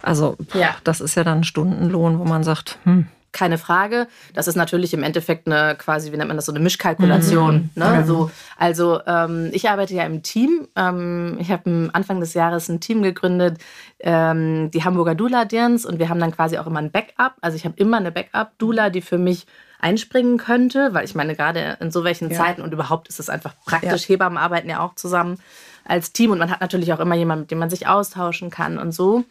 [0.00, 0.76] also ja.
[0.84, 3.06] das ist ja dann Stundenlohn, wo man sagt, hm,
[3.38, 4.08] keine Frage.
[4.34, 7.70] Das ist natürlich im Endeffekt eine quasi, wie nennt man das, so eine Mischkalkulation.
[7.74, 7.82] Mhm.
[7.82, 8.04] Ne?
[8.04, 10.66] So, also ähm, ich arbeite ja im Team.
[10.74, 13.58] Ähm, ich habe Anfang des Jahres ein Team gegründet,
[14.00, 17.34] ähm, die Hamburger Dula Dirns und wir haben dann quasi auch immer ein Backup.
[17.40, 19.46] Also ich habe immer eine Backup-Dula, die für mich
[19.80, 22.36] einspringen könnte, weil ich meine, gerade in so welchen ja.
[22.36, 24.14] Zeiten und überhaupt ist es einfach praktisch, ja.
[24.14, 25.38] Hebammen arbeiten ja auch zusammen
[25.84, 28.78] als Team und man hat natürlich auch immer jemanden, mit dem man sich austauschen kann
[28.78, 29.24] und so.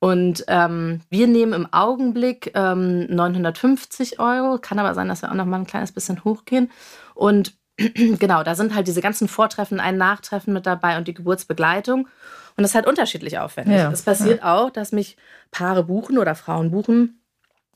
[0.00, 4.58] Und ähm, wir nehmen im Augenblick ähm, 950 Euro.
[4.58, 6.70] Kann aber sein, dass wir auch noch mal ein kleines bisschen hochgehen.
[7.14, 12.08] Und genau, da sind halt diese ganzen Vortreffen, ein Nachtreffen mit dabei und die Geburtsbegleitung.
[12.56, 13.76] Und das ist halt unterschiedlich aufwendig.
[13.76, 14.54] Ja, es passiert ja.
[14.54, 15.16] auch, dass mich
[15.50, 17.20] Paare buchen oder Frauen buchen,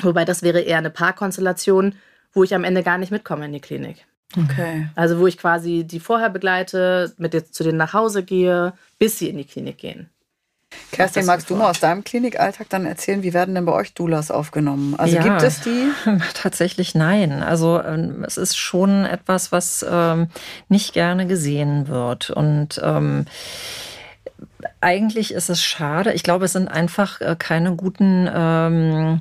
[0.01, 1.95] wobei das wäre eher eine Paarkonstellation,
[2.33, 4.07] wo ich am Ende gar nicht mitkomme in die Klinik.
[4.37, 4.89] Okay.
[4.95, 9.29] Also wo ich quasi die vorher begleite, mit zu denen nach Hause gehe, bis sie
[9.29, 10.11] in die Klinik gehen.
[10.93, 14.31] Kerstin, magst du mal aus deinem Klinikalltag dann erzählen, wie werden denn bei euch Doulas
[14.31, 14.95] aufgenommen?
[14.97, 15.89] Also ja, gibt es die?
[16.35, 17.43] Tatsächlich nein.
[17.43, 20.29] Also ähm, es ist schon etwas, was ähm,
[20.69, 22.31] nicht gerne gesehen wird.
[22.31, 23.27] Und ähm,
[24.81, 26.13] eigentlich ist es schade.
[26.13, 29.21] Ich glaube, es sind einfach äh, keine guten ähm,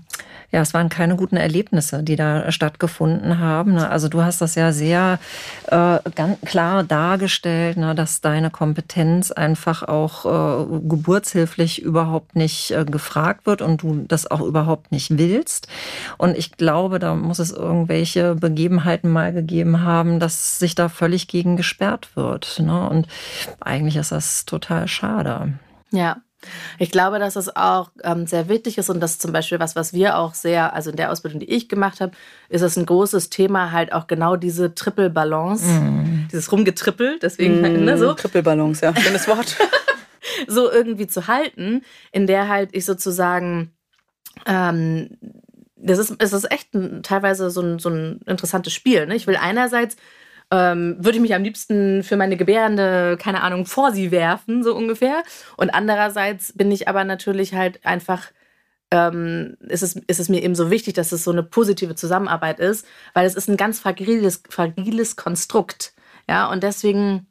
[0.54, 3.74] ja, es waren keine guten Erlebnisse, die da stattgefunden haben.
[3.74, 3.89] Ne?
[3.89, 5.20] Also du hast das ja sehr
[5.66, 12.86] äh, ganz klar dargestellt, ne, dass deine Kompetenz einfach auch äh, geburtshilflich überhaupt nicht äh,
[12.86, 15.68] gefragt wird und du das auch überhaupt nicht willst.
[16.20, 21.28] Und ich glaube, da muss es irgendwelche Begebenheiten mal gegeben haben, dass sich da völlig
[21.28, 22.60] gegen gesperrt wird.
[22.60, 22.89] Ne?
[22.89, 23.08] Und
[23.60, 25.54] eigentlich ist das total schade.
[25.89, 26.18] Ja,
[26.79, 29.75] ich glaube, dass es auch ähm, sehr wichtig ist und das ist zum Beispiel was,
[29.75, 32.13] was wir auch sehr, also in der Ausbildung, die ich gemacht habe,
[32.49, 36.27] ist es ein großes Thema, halt auch genau diese Triple Balance, mm.
[36.32, 37.86] dieses Rumgetrippel, deswegen mm.
[37.86, 38.13] ne, so.
[38.13, 39.58] Triple Balance, ja, schönes Wort.
[40.47, 43.71] so irgendwie zu halten, in der halt ich sozusagen
[44.45, 45.10] ähm,
[45.84, 49.06] das ist, es ist echt ein, teilweise so ein, so ein interessantes Spiel.
[49.06, 49.15] Ne?
[49.15, 49.97] Ich will einerseits
[50.54, 54.76] ähm, würde ich mich am liebsten für meine Gebärende, keine Ahnung, vor sie werfen, so
[54.76, 55.24] ungefähr.
[55.58, 58.32] Und andererseits bin ich aber natürlich halt einfach,
[58.92, 62.60] ähm, ist, es, ist es mir eben so wichtig, dass es so eine positive Zusammenarbeit
[62.60, 62.86] ist,
[63.16, 65.96] weil es ist ein ganz fragiles, fragiles Konstrukt.
[66.30, 67.26] Ja, und deswegen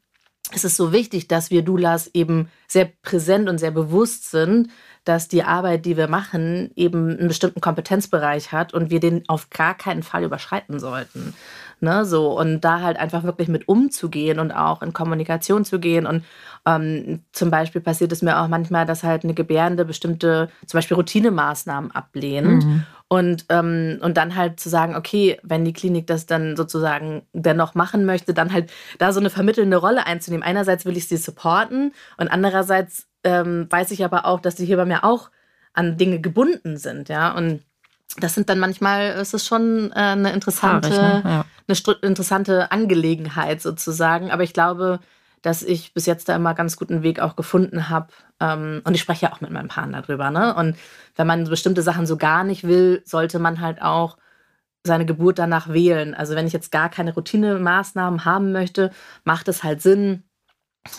[0.53, 4.69] ist es so wichtig, dass wir Doulas eben sehr präsent und sehr bewusst sind,
[5.05, 9.49] dass die Arbeit, die wir machen, eben einen bestimmten Kompetenzbereich hat und wir den auf
[9.51, 11.35] gar keinen Fall überschreiten sollten.
[11.85, 16.07] Ne, so, und da halt einfach wirklich mit umzugehen und auch in Kommunikation zu gehen.
[16.07, 16.25] Und
[16.65, 20.95] ähm, zum Beispiel passiert es mir auch manchmal, dass halt eine Gebärende bestimmte, zum Beispiel
[20.95, 22.65] Routinemaßnahmen ablehnt.
[22.65, 22.85] Mhm.
[23.09, 27.75] Und, ähm, und dann halt zu sagen, okay, wenn die Klinik das dann sozusagen dennoch
[27.75, 30.47] machen möchte, dann halt da so eine vermittelnde Rolle einzunehmen.
[30.47, 34.77] Einerseits will ich sie supporten und andererseits ähm, weiß ich aber auch, dass sie hier
[34.77, 35.31] bei mir auch
[35.73, 37.37] an Dinge gebunden sind, ja.
[37.37, 37.65] Und
[38.19, 41.31] das sind dann manchmal, es ist schon äh, eine interessante, Haarig, ne?
[41.31, 41.45] ja.
[41.67, 44.31] eine interessante Angelegenheit sozusagen.
[44.31, 45.01] Aber ich glaube,
[45.41, 48.09] dass ich bis jetzt da immer ganz guten Weg auch gefunden habe.
[48.41, 50.31] Ähm, und ich spreche ja auch mit meinem Partner darüber.
[50.31, 50.55] Ne?
[50.55, 50.77] Und
[51.17, 54.17] wenn man bestimmte Sachen so gar nicht will, sollte man halt auch
[54.85, 56.15] seine Geburt danach wählen.
[56.15, 58.91] Also wenn ich jetzt gar keine Routinemaßnahmen haben möchte,
[59.25, 60.25] macht es halt Sinn,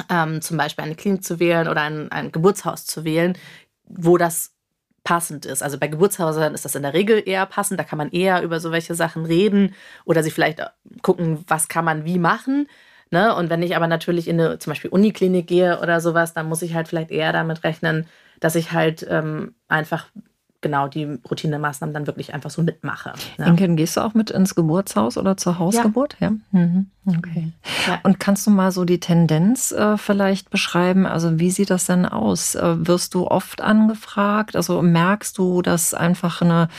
[0.10, 3.38] ähm, zum Beispiel eine Klinik zu wählen oder ein, ein Geburtshaus zu wählen,
[3.86, 4.53] wo das
[5.04, 5.62] passend ist.
[5.62, 8.60] Also bei Geburtshäusern ist das in der Regel eher passend, da kann man eher über
[8.60, 10.62] so welche Sachen reden oder sich vielleicht
[11.02, 12.68] gucken, was kann man wie machen.
[13.12, 13.36] Ne?
[13.36, 16.62] Und wenn ich aber natürlich in eine zum Beispiel Uniklinik gehe oder sowas, dann muss
[16.62, 18.08] ich halt vielleicht eher damit rechnen,
[18.40, 20.08] dass ich halt ähm, einfach
[20.64, 23.14] genau die Routinemaßnahmen dann wirklich einfach so mitmache.
[23.38, 23.46] Ja.
[23.46, 26.16] Inken, gehst du auch mit ins Geburtshaus oder zur Hausgeburt?
[26.20, 26.32] Ja.
[26.52, 26.60] ja?
[26.60, 26.88] Mhm.
[27.06, 27.52] Okay.
[27.86, 28.00] Ja.
[28.04, 31.06] Und kannst du mal so die Tendenz äh, vielleicht beschreiben?
[31.06, 32.56] Also wie sieht das denn aus?
[32.56, 34.56] Äh, wirst du oft angefragt?
[34.56, 36.70] Also merkst du, dass einfach eine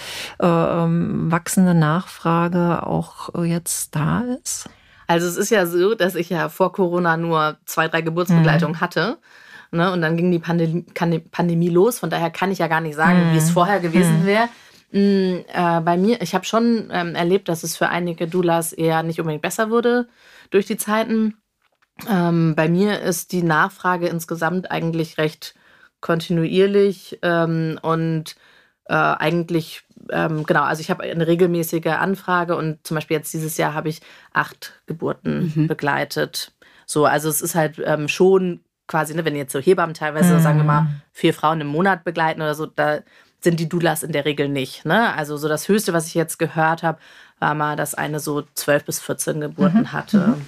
[0.40, 4.68] äh, ähm, wachsende Nachfrage auch äh, jetzt da ist?
[5.06, 8.80] Also es ist ja so, dass ich ja vor Corona nur zwei, drei Geburtsbegleitungen mhm.
[8.80, 9.18] hatte.
[9.74, 9.92] Ne?
[9.92, 10.84] Und dann ging die Pandemie,
[11.30, 11.98] Pandemie los.
[11.98, 13.32] Von daher kann ich ja gar nicht sagen, mhm.
[13.32, 13.52] wie es mhm.
[13.52, 14.26] vorher gewesen mhm.
[14.26, 14.48] wäre.
[14.92, 19.02] Mhm, äh, bei mir, ich habe schon ähm, erlebt, dass es für einige Doulas eher
[19.02, 20.08] nicht unbedingt besser wurde
[20.50, 21.36] durch die Zeiten.
[22.08, 25.54] Ähm, bei mir ist die Nachfrage insgesamt eigentlich recht
[26.00, 28.36] kontinuierlich ähm, und
[28.86, 33.56] äh, eigentlich, ähm, genau, also ich habe eine regelmäßige Anfrage und zum Beispiel jetzt dieses
[33.56, 34.00] Jahr habe ich
[34.32, 35.66] acht Geburten mhm.
[35.66, 36.52] begleitet.
[36.86, 40.40] So, also es ist halt ähm, schon quasi, ne, wenn jetzt so Hebammen teilweise, mhm.
[40.40, 43.00] sagen wir mal, vier Frauen im Monat begleiten oder so, da
[43.40, 44.84] sind die Doulas in der Regel nicht.
[44.84, 45.14] Ne?
[45.14, 46.98] Also so das Höchste, was ich jetzt gehört habe,
[47.40, 49.92] war mal, dass eine so zwölf bis 14 Geburten mhm.
[49.92, 50.18] hatte.
[50.18, 50.46] Mhm.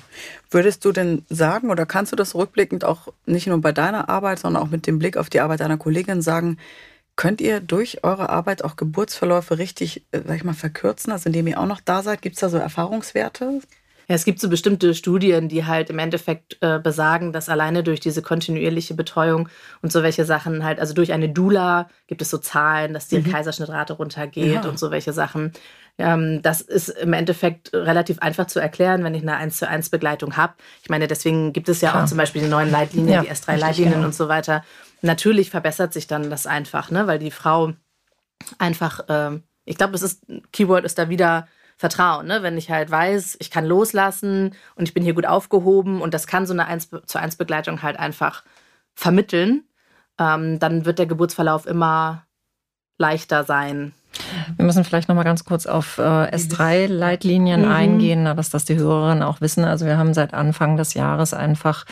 [0.51, 4.39] Würdest du denn sagen oder kannst du das rückblickend auch nicht nur bei deiner Arbeit,
[4.39, 6.59] sondern auch mit dem Blick auf die Arbeit deiner Kollegin sagen,
[7.17, 11.47] Könnt ihr durch eure Arbeit auch Geburtsverläufe richtig, äh, sag ich mal, verkürzen, also indem
[11.47, 12.21] ihr auch noch da seid?
[12.21, 13.63] Gibt es da so Erfahrungswerte?
[14.09, 17.99] Ja, es gibt so bestimmte Studien, die halt im Endeffekt äh, besagen, dass alleine durch
[17.99, 19.49] diese kontinuierliche Betreuung
[19.83, 23.19] und so welche Sachen halt, also durch eine Doula gibt es so Zahlen, dass die
[23.19, 23.33] mhm.
[23.33, 24.69] Kaiserschnittrate runtergeht ja.
[24.69, 25.53] und so welche Sachen.
[25.99, 29.91] Ähm, das ist im Endeffekt relativ einfach zu erklären, wenn ich eine 1 zu 1
[29.91, 30.55] Begleitung habe.
[30.83, 32.05] Ich meine, deswegen gibt es ja Klar.
[32.05, 34.07] auch zum Beispiel die neuen Leitlinien, ja, die S3-Leitlinien genau.
[34.07, 34.63] und so weiter.
[35.03, 37.07] Natürlich verbessert sich dann das einfach, ne?
[37.07, 37.73] weil die Frau
[38.59, 42.27] einfach, äh, ich glaube, das ist, Keyword ist da wieder Vertrauen.
[42.27, 42.43] Ne?
[42.43, 46.27] Wenn ich halt weiß, ich kann loslassen und ich bin hier gut aufgehoben und das
[46.27, 48.45] kann so eine 1 zu 1 Begleitung halt einfach
[48.95, 49.65] vermitteln,
[50.19, 52.25] ähm, dann wird der Geburtsverlauf immer
[52.99, 53.93] leichter sein.
[54.57, 57.71] Wir müssen vielleicht noch mal ganz kurz auf äh, S3-Leitlinien mhm.
[57.71, 59.65] eingehen, dass das die Hörerinnen auch wissen.
[59.65, 61.85] Also wir haben seit Anfang des Jahres einfach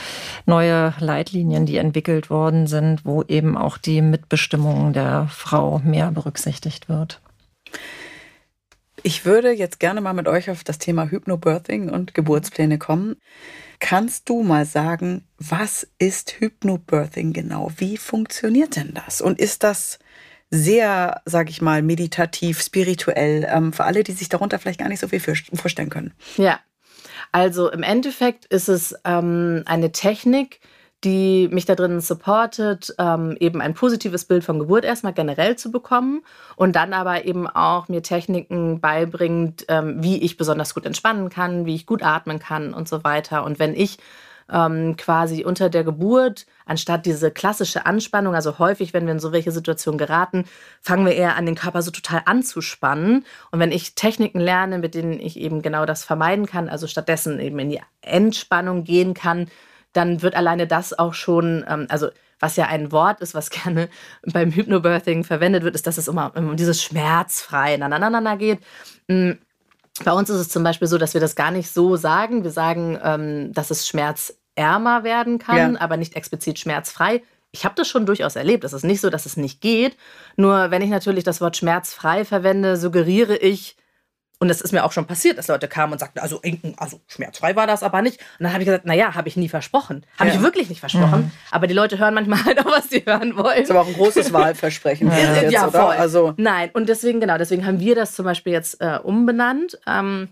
[0.46, 6.88] neue Leitlinien, die entwickelt worden sind, wo eben auch die Mitbestimmung der Frau mehr berücksichtigt
[6.88, 7.20] wird.
[9.06, 13.16] Ich würde jetzt gerne mal mit euch auf das Thema Hypnobirthing und Geburtspläne kommen.
[13.78, 17.70] Kannst du mal sagen, was ist Hypnobirthing genau?
[17.76, 19.20] Wie funktioniert denn das?
[19.20, 19.98] Und ist das
[20.48, 25.00] sehr, sage ich mal, meditativ, spirituell, ähm, für alle, die sich darunter vielleicht gar nicht
[25.00, 26.14] so viel vorstellen können?
[26.38, 26.60] Ja,
[27.30, 30.60] also im Endeffekt ist es ähm, eine Technik,
[31.04, 35.70] die mich da drinnen supportet, ähm, eben ein positives Bild von Geburt erstmal generell zu
[35.70, 36.22] bekommen
[36.56, 41.66] und dann aber eben auch mir Techniken beibringt, ähm, wie ich besonders gut entspannen kann,
[41.66, 43.44] wie ich gut atmen kann und so weiter.
[43.44, 43.98] Und wenn ich
[44.52, 49.32] ähm, quasi unter der Geburt, anstatt diese klassische Anspannung, also häufig, wenn wir in so
[49.32, 50.44] welche Situationen geraten,
[50.80, 53.24] fangen wir eher an, den Körper so total anzuspannen.
[53.50, 57.40] Und wenn ich Techniken lerne, mit denen ich eben genau das vermeiden kann, also stattdessen
[57.40, 59.48] eben in die Entspannung gehen kann,
[59.94, 62.08] dann wird alleine das auch schon, ähm, also
[62.40, 63.88] was ja ein Wort ist, was gerne
[64.22, 68.58] beim Hypnobirthing verwendet wird, ist, dass es immer um dieses schmerzfrei naneinander geht.
[69.08, 69.38] Hm,
[70.04, 72.42] bei uns ist es zum Beispiel so, dass wir das gar nicht so sagen.
[72.42, 75.80] Wir sagen, ähm, dass es schmerzärmer werden kann, ja.
[75.80, 77.22] aber nicht explizit schmerzfrei.
[77.52, 78.64] Ich habe das schon durchaus erlebt.
[78.64, 79.96] Es ist nicht so, dass es nicht geht.
[80.36, 83.76] Nur wenn ich natürlich das Wort schmerzfrei verwende, suggeriere ich,
[84.40, 86.40] und das ist mir auch schon passiert, dass Leute kamen und sagten, also,
[86.76, 88.20] also schmerzfrei war das aber nicht.
[88.38, 90.04] Und dann habe ich gesagt, naja, habe ich nie versprochen.
[90.18, 90.36] Habe ja.
[90.36, 91.22] ich wirklich nicht versprochen.
[91.22, 91.30] Mhm.
[91.50, 93.56] Aber die Leute hören manchmal halt auch, was sie hören wollen.
[93.56, 95.08] Das ist aber auch ein großes Wahlversprechen.
[95.10, 95.94] ja, jetzt, ja voll.
[95.94, 100.28] Also Nein, und deswegen, genau, deswegen haben wir das zum Beispiel jetzt äh, umbenannt, ähm,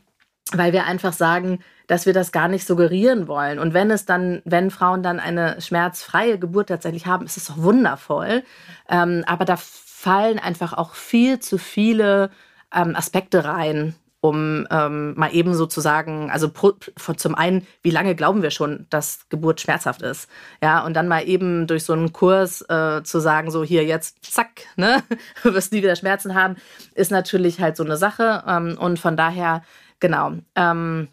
[0.53, 3.59] weil wir einfach sagen, dass wir das gar nicht suggerieren wollen.
[3.59, 7.59] Und wenn es dann, wenn Frauen dann eine schmerzfreie Geburt tatsächlich haben, ist es doch
[7.59, 8.43] wundervoll.
[8.89, 12.31] Ähm, aber da fallen einfach auch viel zu viele
[12.75, 16.73] ähm, Aspekte rein, um ähm, mal eben sozusagen, also pro,
[17.17, 20.29] zum einen, wie lange glauben wir schon, dass Geburt schmerzhaft ist?
[20.63, 24.25] Ja, und dann mal eben durch so einen Kurs äh, zu sagen, so hier jetzt,
[24.25, 25.03] zack, ne,
[25.43, 26.57] wirst nie wieder Schmerzen haben,
[26.95, 28.45] ist natürlich halt so eine Sache.
[28.47, 29.63] Ähm, und von daher,
[29.99, 31.09] genau, ähm,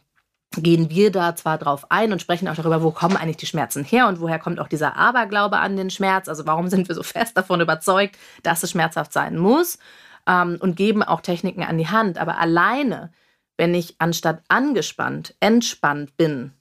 [0.56, 3.84] gehen wir da zwar drauf ein und sprechen auch darüber, wo kommen eigentlich die Schmerzen
[3.84, 6.28] her und woher kommt auch dieser Aberglaube an den Schmerz?
[6.28, 9.80] Also warum sind wir so fest davon überzeugt, dass es schmerzhaft sein muss?
[10.30, 12.18] Ähm, und geben auch Techniken an die Hand.
[12.18, 13.12] Aber alleine,
[13.58, 16.54] wenn ich anstatt angespannt, entspannt bin,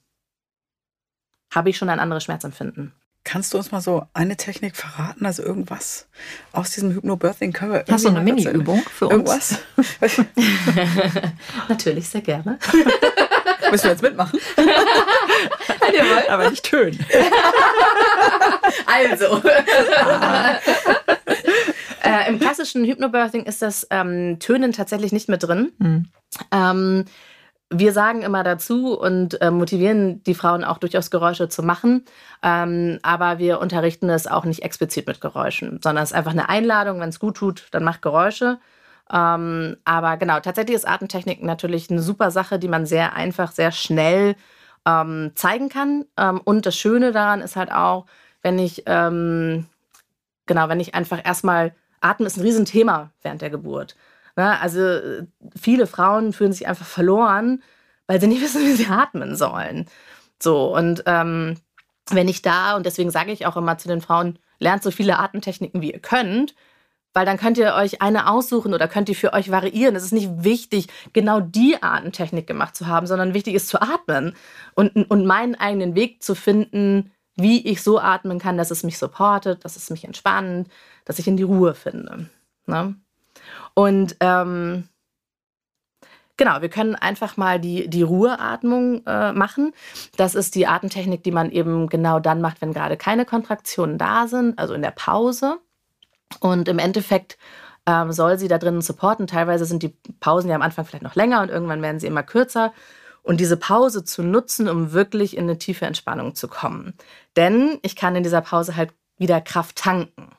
[1.53, 2.93] habe ich schon ein anderes Schmerzempfinden.
[3.23, 5.25] Kannst du uns mal so eine Technik verraten?
[5.25, 6.07] Also irgendwas
[6.51, 7.85] aus diesem Hypnobirthing können wir.
[7.89, 9.13] Hast du eine Mini-Übung für uns?
[9.13, 9.59] Irgendwas?
[11.69, 12.57] Natürlich, sehr gerne.
[13.71, 14.39] Müssen wir jetzt mitmachen?
[16.29, 17.05] Aber nicht tönen.
[18.85, 19.41] also.
[22.09, 25.71] Äh, Im klassischen Hypnobirthing ist das ähm, Tönen tatsächlich nicht mit drin.
[25.77, 26.05] Mhm.
[26.51, 27.05] Ähm,
[27.71, 32.03] wir sagen immer dazu und äh, motivieren die Frauen auch durchaus Geräusche zu machen,
[32.41, 36.49] ähm, aber wir unterrichten es auch nicht explizit mit Geräuschen, sondern es ist einfach eine
[36.49, 38.57] Einladung, wenn es gut tut, dann macht Geräusche.
[39.11, 43.71] Ähm, aber genau, tatsächlich ist Atemtechnik natürlich eine super Sache, die man sehr einfach, sehr
[43.71, 44.35] schnell
[44.87, 46.05] ähm, zeigen kann.
[46.17, 48.07] Ähm, und das Schöne daran ist halt auch,
[48.41, 49.67] wenn ich ähm,
[50.49, 53.95] genau, wenn ich einfach erstmal Atmen ist ein Riesenthema während der Geburt.
[54.35, 54.59] Ne?
[54.59, 54.99] Also
[55.59, 57.61] viele Frauen fühlen sich einfach verloren,
[58.07, 59.85] weil sie nicht wissen, wie sie atmen sollen.
[60.41, 61.57] So, und ähm,
[62.09, 65.19] wenn ich da, und deswegen sage ich auch immer zu den Frauen, lernt so viele
[65.19, 66.55] Atemtechniken, wie ihr könnt,
[67.13, 69.95] weil dann könnt ihr euch eine aussuchen oder könnt ihr für euch variieren.
[69.95, 74.35] Es ist nicht wichtig, genau die Atemtechnik gemacht zu haben, sondern wichtig ist zu atmen
[74.75, 78.97] und, und meinen eigenen Weg zu finden, wie ich so atmen kann, dass es mich
[78.97, 80.69] supportet, dass es mich entspannt,
[81.05, 82.29] dass ich in die Ruhe finde.
[82.65, 82.95] Ne?
[83.73, 84.87] Und ähm,
[86.37, 89.73] genau, wir können einfach mal die, die Ruheatmung äh, machen.
[90.17, 94.27] Das ist die Atemtechnik, die man eben genau dann macht, wenn gerade keine Kontraktionen da
[94.27, 95.57] sind, also in der Pause.
[96.39, 97.37] Und im Endeffekt
[97.85, 99.27] ähm, soll sie da drinnen supporten.
[99.27, 102.23] Teilweise sind die Pausen ja am Anfang vielleicht noch länger und irgendwann werden sie immer
[102.23, 102.73] kürzer
[103.29, 106.95] und diese Pause zu nutzen, um wirklich in eine tiefe Entspannung zu kommen.
[107.35, 110.29] Denn ich kann in dieser Pause halt wieder Kraft tanken.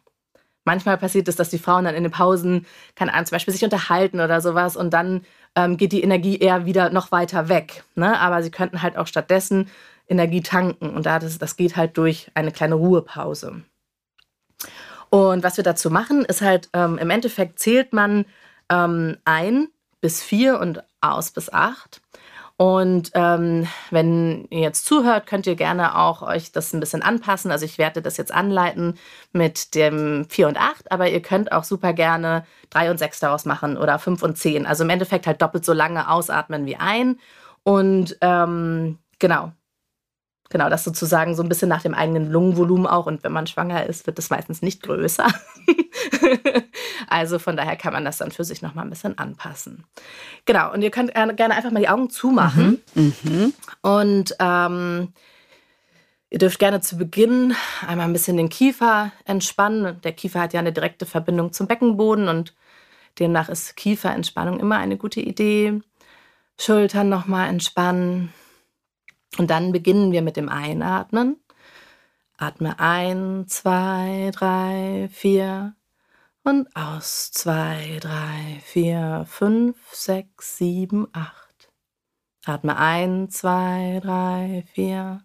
[0.65, 2.67] Manchmal passiert es, dass die Frauen dann in den Pausen,
[2.97, 5.25] keine Ahnung, zum Beispiel sich unterhalten oder sowas und dann
[5.55, 7.85] ähm, geht die Energie eher wieder noch weiter weg.
[7.95, 8.19] Ne?
[8.19, 9.69] Aber sie könnten halt auch stattdessen
[10.09, 13.63] Energie tanken und da das, das geht halt durch eine kleine Ruhepause.
[15.11, 18.25] Und was wir dazu machen, ist halt ähm, im Endeffekt zählt man
[18.69, 19.69] ähm, ein
[20.01, 22.01] bis vier und aus bis acht.
[22.61, 27.51] Und ähm, wenn ihr jetzt zuhört, könnt ihr gerne auch euch das ein bisschen anpassen.
[27.51, 28.99] Also ich werde das jetzt anleiten
[29.33, 33.47] mit dem 4 und 8, aber ihr könnt auch super gerne 3 und 6 daraus
[33.47, 34.67] machen oder 5 und 10.
[34.67, 37.19] Also im Endeffekt halt doppelt so lange ausatmen wie ein.
[37.63, 39.53] Und ähm, genau,
[40.51, 43.07] Genau, das sozusagen so ein bisschen nach dem eigenen Lungenvolumen auch.
[43.07, 45.29] Und wenn man schwanger ist, wird es meistens nicht größer.
[47.09, 49.85] also von daher kann man das dann für sich nochmal ein bisschen anpassen.
[50.47, 52.83] Genau, und ihr könnt gerne einfach mal die Augen zumachen.
[52.95, 53.15] Mhm.
[53.23, 53.55] Mhm.
[53.83, 55.13] Und ähm,
[56.31, 57.55] ihr dürft gerne zu Beginn
[57.87, 60.01] einmal ein bisschen den Kiefer entspannen.
[60.03, 62.57] Der Kiefer hat ja eine direkte Verbindung zum Beckenboden und
[63.21, 65.81] demnach ist Kieferentspannung immer eine gute Idee.
[66.59, 68.35] Schultern nochmal entspannen.
[69.39, 71.37] Und dann beginnen wir mit dem Einatmen.
[72.37, 75.75] Atme ein, zwei, drei, vier
[76.43, 81.71] und aus zwei, drei, vier, fünf, sechs, sieben, acht.
[82.47, 85.23] Atme ein, zwei, drei, vier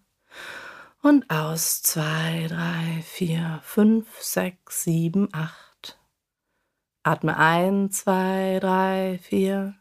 [1.01, 5.97] und aus zwei, drei, vier, fünf, sechs, sieben, acht.
[7.03, 9.76] Atme ein, zwei, drei, vier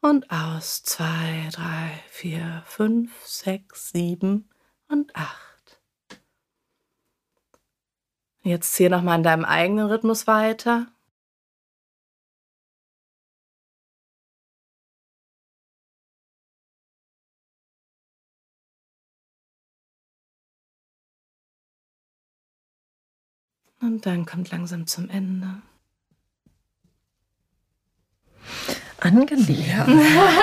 [0.00, 0.82] und aus.
[0.82, 4.48] Zwei, drei, vier, fünf, sechs, sieben
[4.88, 5.80] und acht.
[8.42, 10.86] Jetzt zieh nochmal in deinem eigenen Rhythmus weiter.
[23.82, 25.62] Und dann kommt langsam zum Ende.
[29.00, 29.64] Angenehm.
[29.68, 29.86] Ja.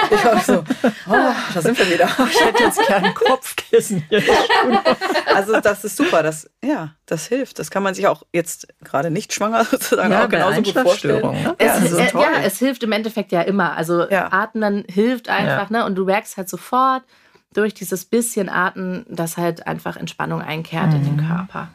[0.09, 0.63] Ich war so,
[1.09, 2.07] oh, da sind wir wieder.
[2.29, 4.03] Ich hätte jetzt gern Kopfkissen.
[5.33, 6.23] also das ist super.
[6.23, 7.59] Das, ja, das hilft.
[7.59, 11.21] Das kann man sich auch jetzt gerade nicht schwanger sozusagen ja, auch genauso gut vorstellen.
[11.21, 11.55] Ne?
[11.57, 13.75] Es, ja, also äh, ja, es hilft im Endeffekt ja immer.
[13.75, 14.31] Also ja.
[14.31, 15.69] Atmen hilft einfach.
[15.69, 15.85] Ne?
[15.85, 17.03] Und du merkst halt sofort
[17.53, 20.95] durch dieses bisschen Atmen, dass halt einfach Entspannung einkehrt mhm.
[20.95, 21.27] in den mhm.
[21.27, 21.69] Körper.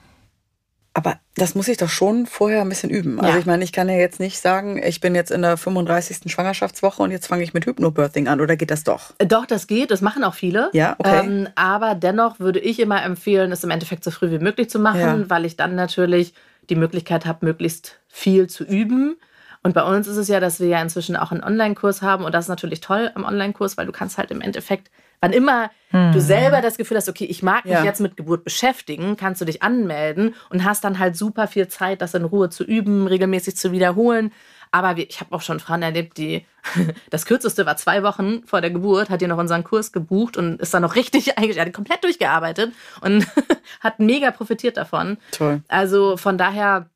[0.94, 3.18] Aber das muss ich doch schon vorher ein bisschen üben.
[3.18, 3.38] Also ja.
[3.38, 6.30] ich meine, ich kann ja jetzt nicht sagen, ich bin jetzt in der 35.
[6.30, 8.40] Schwangerschaftswoche und jetzt fange ich mit Hypnobirthing an.
[8.42, 9.14] Oder geht das doch?
[9.18, 9.90] Äh, doch, das geht.
[9.90, 10.68] Das machen auch viele.
[10.74, 11.20] Ja, okay.
[11.24, 14.78] Ähm, aber dennoch würde ich immer empfehlen, es im Endeffekt so früh wie möglich zu
[14.78, 15.30] machen, ja.
[15.30, 16.34] weil ich dann natürlich
[16.68, 19.16] die Möglichkeit habe, möglichst viel zu üben.
[19.62, 22.24] Und bei uns ist es ja, dass wir ja inzwischen auch einen Online-Kurs haben.
[22.24, 24.90] Und das ist natürlich toll am Online-Kurs, weil du kannst halt im Endeffekt
[25.22, 26.10] Wann immer hm.
[26.12, 27.84] du selber das Gefühl hast, okay, ich mag mich ja.
[27.84, 32.02] jetzt mit Geburt beschäftigen, kannst du dich anmelden und hast dann halt super viel Zeit,
[32.02, 34.32] das in Ruhe zu üben, regelmäßig zu wiederholen.
[34.72, 36.44] Aber ich habe auch schon Frauen erlebt, die
[37.10, 40.60] das kürzeste war zwei Wochen vor der Geburt, hat ihr noch unseren Kurs gebucht und
[40.60, 43.24] ist dann noch richtig eingestellt, komplett durchgearbeitet und
[43.80, 45.18] hat mega profitiert davon.
[45.30, 45.62] Toll.
[45.68, 46.90] Also von daher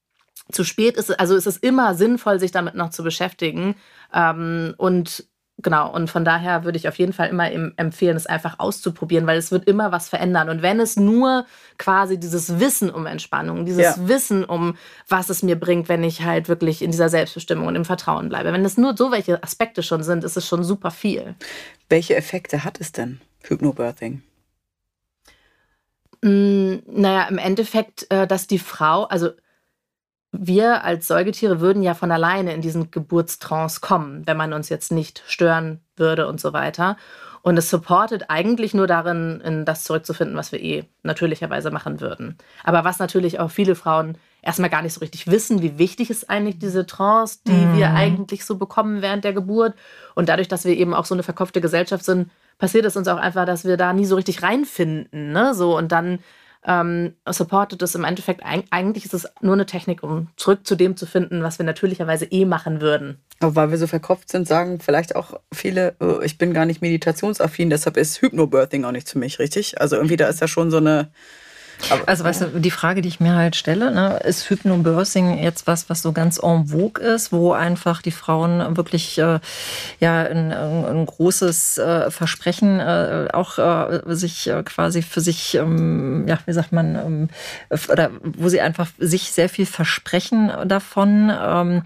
[0.51, 3.77] zu spät ist, also ist es immer sinnvoll, sich damit noch zu beschäftigen.
[4.13, 5.25] Ähm, und
[5.67, 9.37] Genau, und von daher würde ich auf jeden Fall immer empfehlen, es einfach auszuprobieren, weil
[9.37, 10.49] es wird immer was verändern.
[10.49, 11.45] Und wenn es nur
[11.77, 14.09] quasi dieses Wissen um Entspannung, dieses ja.
[14.09, 14.77] Wissen um,
[15.09, 18.53] was es mir bringt, wenn ich halt wirklich in dieser Selbstbestimmung und im Vertrauen bleibe,
[18.53, 21.35] wenn es nur so welche Aspekte schon sind, ist es schon super viel.
[21.89, 24.23] Welche Effekte hat es denn, Hypnobirthing?
[26.23, 29.31] Mm, naja, im Endeffekt, äh, dass die Frau, also
[30.41, 34.93] wir als Säugetiere würden ja von alleine in diesen Geburtstrance kommen, wenn man uns jetzt
[34.93, 36.97] nicht stören würde und so weiter.
[37.43, 42.37] Und es supportet eigentlich nur darin, in das zurückzufinden, was wir eh natürlicherweise machen würden.
[42.65, 46.29] Aber was natürlich auch viele Frauen erstmal gar nicht so richtig wissen, wie wichtig ist
[46.29, 47.77] eigentlich diese Trance, die mhm.
[47.77, 49.75] wir eigentlich so bekommen während der Geburt.
[50.17, 53.19] Und dadurch, dass wir eben auch so eine verkopfte Gesellschaft sind, passiert es uns auch
[53.19, 55.33] einfach, dass wir da nie so richtig reinfinden.
[55.33, 55.55] Ne?
[55.55, 56.19] So, und dann
[56.67, 60.97] ähm, supportet es im Endeffekt, eigentlich ist es nur eine Technik, um zurück zu dem
[60.97, 63.19] zu finden, was wir natürlicherweise eh machen würden.
[63.39, 66.83] Aber weil wir so verkopft sind, sagen vielleicht auch viele, oh, ich bin gar nicht
[66.83, 69.81] meditationsaffin, deshalb ist Hypnobirthing auch nicht für mich, richtig?
[69.81, 71.11] Also irgendwie da ist ja schon so eine
[71.91, 75.67] aber, also weißt du, die Frage, die ich mir halt stelle, ne, ist Hypnobirthing jetzt
[75.67, 79.41] was, was so ganz en vogue ist, wo einfach die Frauen wirklich äh,
[80.01, 86.27] ja ein, ein großes äh, Versprechen äh, auch äh, sich äh, quasi für sich, ähm,
[86.27, 87.29] ja, wie sagt man, ähm,
[87.91, 91.31] oder wo sie einfach sich sehr viel versprechen davon.
[91.31, 91.83] Ähm,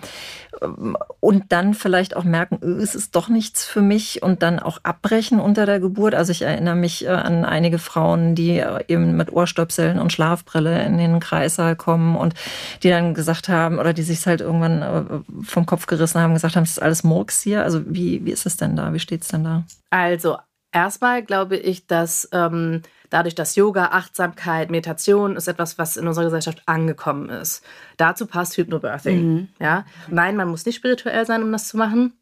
[1.21, 4.79] und dann vielleicht auch merken, öh, es ist doch nichts für mich und dann auch
[4.83, 6.15] abbrechen unter der Geburt.
[6.15, 10.85] Also ich erinnere mich äh, an einige Frauen, die äh, eben mit Ohrstöpseln und Schlafbrille
[10.85, 12.35] in den Kreissaal kommen und
[12.83, 16.57] die dann gesagt haben oder die sich halt irgendwann äh, vom Kopf gerissen haben, gesagt
[16.57, 17.63] haben, es ist alles Murks hier.
[17.63, 18.93] Also wie, wie ist es denn da?
[18.93, 19.65] Wie steht es denn da?
[19.91, 20.39] Also
[20.73, 26.25] erstmal glaube ich, dass ähm, dadurch, dass Yoga, Achtsamkeit, Meditation ist etwas, was in unserer
[26.25, 27.63] Gesellschaft angekommen ist.
[27.97, 29.33] Dazu passt Hypnobirthing.
[29.33, 29.49] Mhm.
[29.61, 29.85] Ja?
[30.09, 32.15] Nein, man muss nicht spirituell sein, um das zu machen.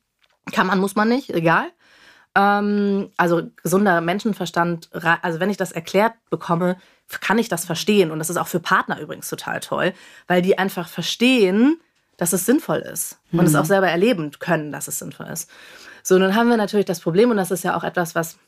[0.53, 1.67] Kann man, muss man nicht, egal.
[2.35, 6.77] Ähm, also gesunder Menschenverstand, also wenn ich das erklärt bekomme,
[7.09, 8.11] kann ich das verstehen.
[8.11, 9.93] Und das ist auch für Partner übrigens total toll,
[10.27, 11.81] weil die einfach verstehen,
[12.17, 13.61] dass es sinnvoll ist und es mhm.
[13.61, 15.49] auch selber erleben können, dass es sinnvoll ist.
[16.03, 18.39] So, nun haben wir natürlich das Problem, und das ist ja auch etwas, was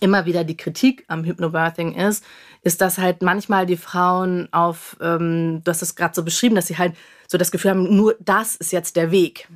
[0.00, 2.24] immer wieder die Kritik am Hypnobirthing ist,
[2.62, 6.66] ist, dass halt manchmal die Frauen auf, ähm, du hast es gerade so beschrieben, dass
[6.66, 6.96] sie halt
[7.28, 9.48] so das Gefühl haben, nur das ist jetzt der Weg.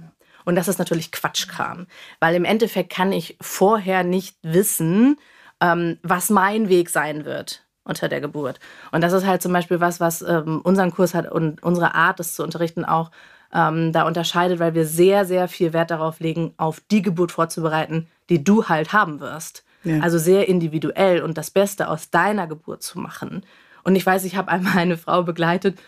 [0.44, 1.86] Und das ist natürlich Quatschkram.
[2.20, 5.18] Weil im Endeffekt kann ich vorher nicht wissen,
[5.60, 8.58] ähm, was mein Weg sein wird unter der Geburt.
[8.92, 12.18] Und das ist halt zum Beispiel was, was ähm, unseren Kurs hat und unsere Art,
[12.18, 13.10] das zu unterrichten, auch
[13.52, 18.06] ähm, da unterscheidet, weil wir sehr, sehr viel Wert darauf legen, auf die Geburt vorzubereiten,
[18.30, 19.64] die du halt haben wirst.
[19.84, 20.00] Ja.
[20.00, 23.42] Also sehr individuell und das Beste aus deiner Geburt zu machen.
[23.82, 25.78] Und ich weiß, ich habe einmal eine Frau begleitet,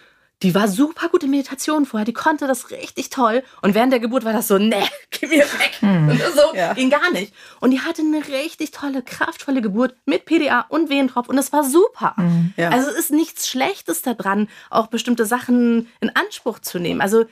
[0.42, 3.42] die war super gute Meditation vorher, die konnte das richtig toll.
[3.60, 5.76] Und während der Geburt war das so, ne, geh mir weg.
[5.80, 6.08] Hm.
[6.08, 6.74] Und so ja.
[6.74, 7.32] ging gar nicht.
[7.60, 11.64] Und die hatte eine richtig tolle, kraftvolle Geburt mit PDA und Wehentropf und es war
[11.64, 12.14] super.
[12.16, 12.52] Hm.
[12.56, 12.70] Ja.
[12.70, 17.00] Also es ist nichts Schlechtes daran, auch bestimmte Sachen in Anspruch zu nehmen.
[17.00, 17.24] Also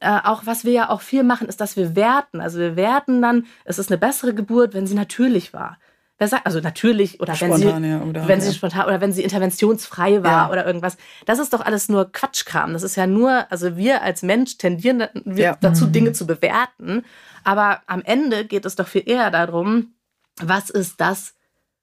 [0.00, 2.40] äh, auch was wir ja auch viel machen, ist, dass wir werten.
[2.40, 5.78] Also wir werten dann, es ist eine bessere Geburt, wenn sie natürlich war.
[6.18, 9.12] Wer sagt, also natürlich, oder spontan, wenn sie, ja, oder, wenn sie spontan, oder wenn
[9.12, 10.50] sie interventionsfrei war ja.
[10.50, 10.96] oder irgendwas.
[11.26, 12.72] Das ist doch alles nur Quatschkram.
[12.72, 15.56] Das ist ja nur, also wir als Mensch tendieren ja.
[15.60, 15.92] dazu, mhm.
[15.92, 17.04] Dinge zu bewerten.
[17.44, 19.94] Aber am Ende geht es doch viel eher darum,
[20.40, 21.34] was ist das,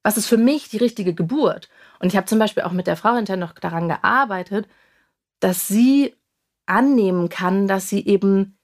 [0.02, 1.70] was ist für mich die richtige Geburt?
[1.98, 4.68] Und ich habe zum Beispiel auch mit der Frau hinterher noch daran gearbeitet,
[5.40, 6.14] dass sie
[6.66, 8.55] annehmen kann, dass sie eben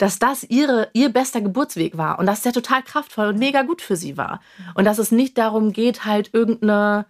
[0.00, 3.82] dass das ihre, ihr bester Geburtsweg war und dass der total kraftvoll und mega gut
[3.82, 4.40] für sie war.
[4.74, 7.04] Und dass es nicht darum geht, halt irgendeine,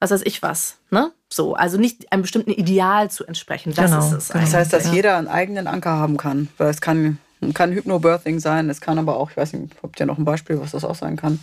[0.00, 1.12] was weiß ich was, ne?
[1.28, 3.72] So, also nicht einem bestimmten Ideal zu entsprechen.
[3.74, 4.28] Das genau, ist es.
[4.30, 4.44] Genau.
[4.44, 4.92] Das heißt, dass ja.
[4.92, 6.48] jeder einen eigenen Anker haben kann.
[6.58, 7.18] Weil es kann,
[7.54, 10.60] kann Hypnobirthing sein, es kann aber auch, ich weiß nicht, habt ihr noch ein Beispiel,
[10.60, 11.38] was das auch sein kann?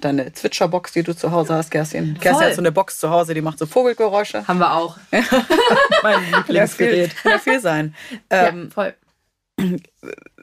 [0.00, 2.12] Deine Zwitscherbox, die du zu Hause hast, Kerstin.
[2.14, 2.22] Voll.
[2.22, 4.46] Kerstin hat so eine Box zu Hause, die macht so Vogelgeräusche.
[4.46, 4.96] Haben wir auch.
[6.04, 7.16] mein Lieblingsgerät.
[7.16, 7.96] Kann ja viel sein.
[8.30, 8.94] Ähm, ja, voll.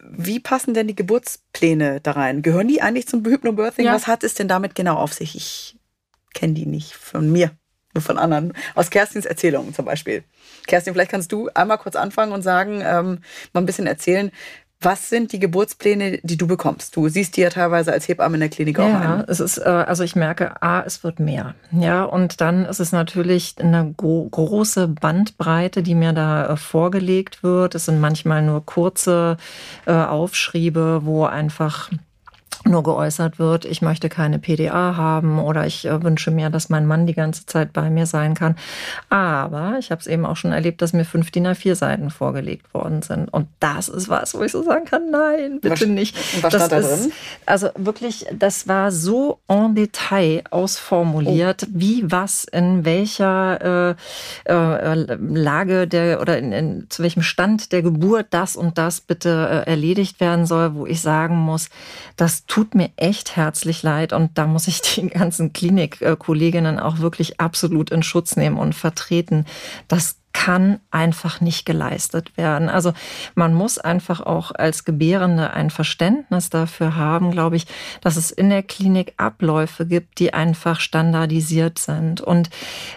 [0.09, 2.41] Wie passen denn die Geburtspläne da rein?
[2.41, 3.85] Gehören die eigentlich zum Hypnobirthing?
[3.85, 3.93] Ja.
[3.93, 5.35] Was hat es denn damit genau auf sich?
[5.35, 5.77] Ich
[6.33, 7.51] kenne die nicht von mir,
[7.93, 8.53] nur von anderen.
[8.75, 10.23] Aus Kerstins Erzählungen zum Beispiel.
[10.67, 13.19] Kerstin, vielleicht kannst du einmal kurz anfangen und sagen, ähm,
[13.53, 14.31] mal ein bisschen erzählen,
[14.79, 16.95] was sind die Geburtspläne, die du bekommst?
[16.95, 19.57] Du siehst die ja teilweise als Hebamme in der Klinik ja, auch Ja, es ist,
[19.57, 21.55] äh, also ich merke, A, es wird mehr.
[21.71, 27.73] Ja, und dann ist es natürlich eine große Bandbreite, die mir da äh, vorgelegt wird.
[27.73, 29.37] Es sind manchmal nur kurze
[29.87, 31.89] äh, Aufschriebe, wo einfach
[32.65, 36.85] nur geäußert wird, ich möchte keine PDA haben oder ich äh, wünsche mir, dass mein
[36.85, 38.55] Mann die ganze Zeit bei mir sein kann.
[39.09, 42.73] Aber ich habe es eben auch schon erlebt, dass mir fünf DIN A4 Seiten vorgelegt
[42.73, 43.29] worden sind.
[43.33, 46.17] Und das ist was, wo ich so sagen kann, nein, bitte was, nicht.
[46.43, 47.11] Was das stand da drin?
[47.45, 51.71] also wirklich, das war so en Detail ausformuliert, oh.
[51.73, 53.95] wie was in welcher
[54.45, 59.01] äh, äh, Lage der oder in, in, zu welchem Stand der Geburt das und das
[59.01, 61.69] bitte äh, erledigt werden soll, wo ich sagen muss,
[62.37, 67.39] das tut mir echt herzlich leid und da muss ich die ganzen Klinikkolleginnen auch wirklich
[67.39, 69.45] absolut in Schutz nehmen und vertreten.
[69.87, 72.69] Das kann einfach nicht geleistet werden.
[72.69, 72.93] Also
[73.35, 77.65] man muss einfach auch als Gebärende ein Verständnis dafür haben, glaube ich,
[78.01, 82.21] dass es in der Klinik Abläufe gibt, die einfach standardisiert sind.
[82.21, 82.49] Und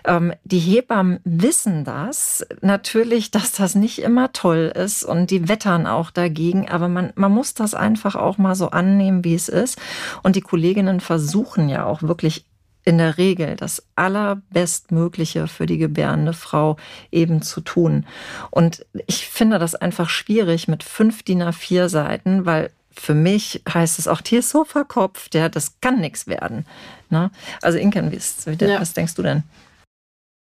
[0.04, 5.86] ähm, die Hebammen wissen das natürlich, dass das nicht immer toll ist und die wettern
[5.86, 9.80] auch dagegen, aber man, man muss das einfach auch mal so annehmen, wie es ist.
[10.22, 12.44] Und die Kolleginnen versuchen ja auch wirklich
[12.90, 16.76] in der Regel das Allerbestmögliche für die gebärende Frau
[17.12, 18.04] eben zu tun.
[18.50, 24.00] Und ich finde das einfach schwierig mit fünf DIN A4 Seiten, weil für mich heißt
[24.00, 26.66] es auch, die ist so verkopft, ja, das kann nichts werden.
[27.10, 27.30] Ne?
[27.62, 28.80] Also Inken, was, ja.
[28.80, 29.44] was denkst du denn?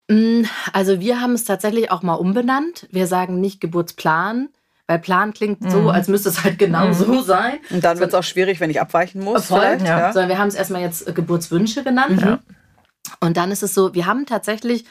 [0.08, 0.42] Mm,
[0.72, 2.88] also wir haben es tatsächlich auch mal umbenannt.
[2.90, 4.48] Wir sagen nicht Geburtsplan,
[4.90, 5.88] weil Plan klingt so, mhm.
[5.90, 6.94] als müsste es halt genau mhm.
[6.94, 7.58] so sein.
[7.70, 9.46] Und dann wird es auch schwierig, wenn ich abweichen muss.
[9.46, 9.84] Voll, ja.
[9.84, 10.12] ja.
[10.12, 12.20] Sondern wir haben es erstmal jetzt äh, Geburtswünsche genannt.
[12.20, 12.38] Mhm.
[13.20, 14.84] Und dann ist es so, wir haben tatsächlich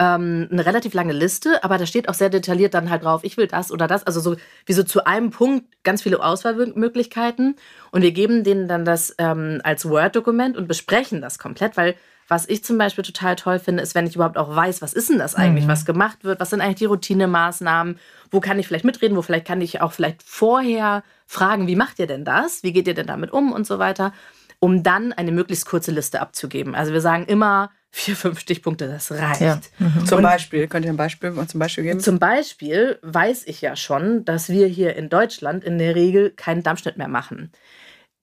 [0.00, 3.36] ähm, eine relativ lange Liste, aber da steht auch sehr detailliert dann halt drauf, ich
[3.36, 4.04] will das oder das.
[4.04, 4.34] Also so
[4.66, 7.54] wie so zu einem Punkt ganz viele Auswahlmöglichkeiten.
[7.92, 11.94] Und wir geben denen dann das ähm, als Word-Dokument und besprechen das komplett, weil
[12.28, 15.10] was ich zum Beispiel total toll finde, ist, wenn ich überhaupt auch weiß, was ist
[15.10, 15.68] denn das eigentlich, mhm.
[15.68, 17.98] was gemacht wird, was sind eigentlich die Routinemaßnahmen,
[18.30, 21.98] wo kann ich vielleicht mitreden, wo vielleicht kann ich auch vielleicht vorher fragen, wie macht
[21.98, 24.12] ihr denn das, wie geht ihr denn damit um und so weiter,
[24.58, 26.74] um dann eine möglichst kurze Liste abzugeben.
[26.74, 29.40] Also wir sagen immer vier, fünf Stichpunkte, das reicht.
[29.40, 29.60] Ja.
[29.78, 30.06] Mhm.
[30.06, 32.00] Zum Beispiel, könnt ihr ein Beispiel zum Beispiel geben?
[32.00, 36.64] Zum Beispiel weiß ich ja schon, dass wir hier in Deutschland in der Regel keinen
[36.64, 37.52] Dammschnitt mehr machen.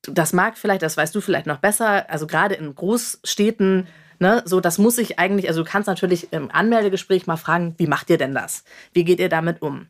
[0.03, 3.87] Das mag vielleicht, das weißt du vielleicht noch besser, also gerade in Großstädten,
[4.19, 7.87] ne, so das muss ich eigentlich, also du kannst natürlich im Anmeldegespräch mal fragen, wie
[7.87, 8.63] macht ihr denn das?
[8.93, 9.87] Wie geht ihr damit um?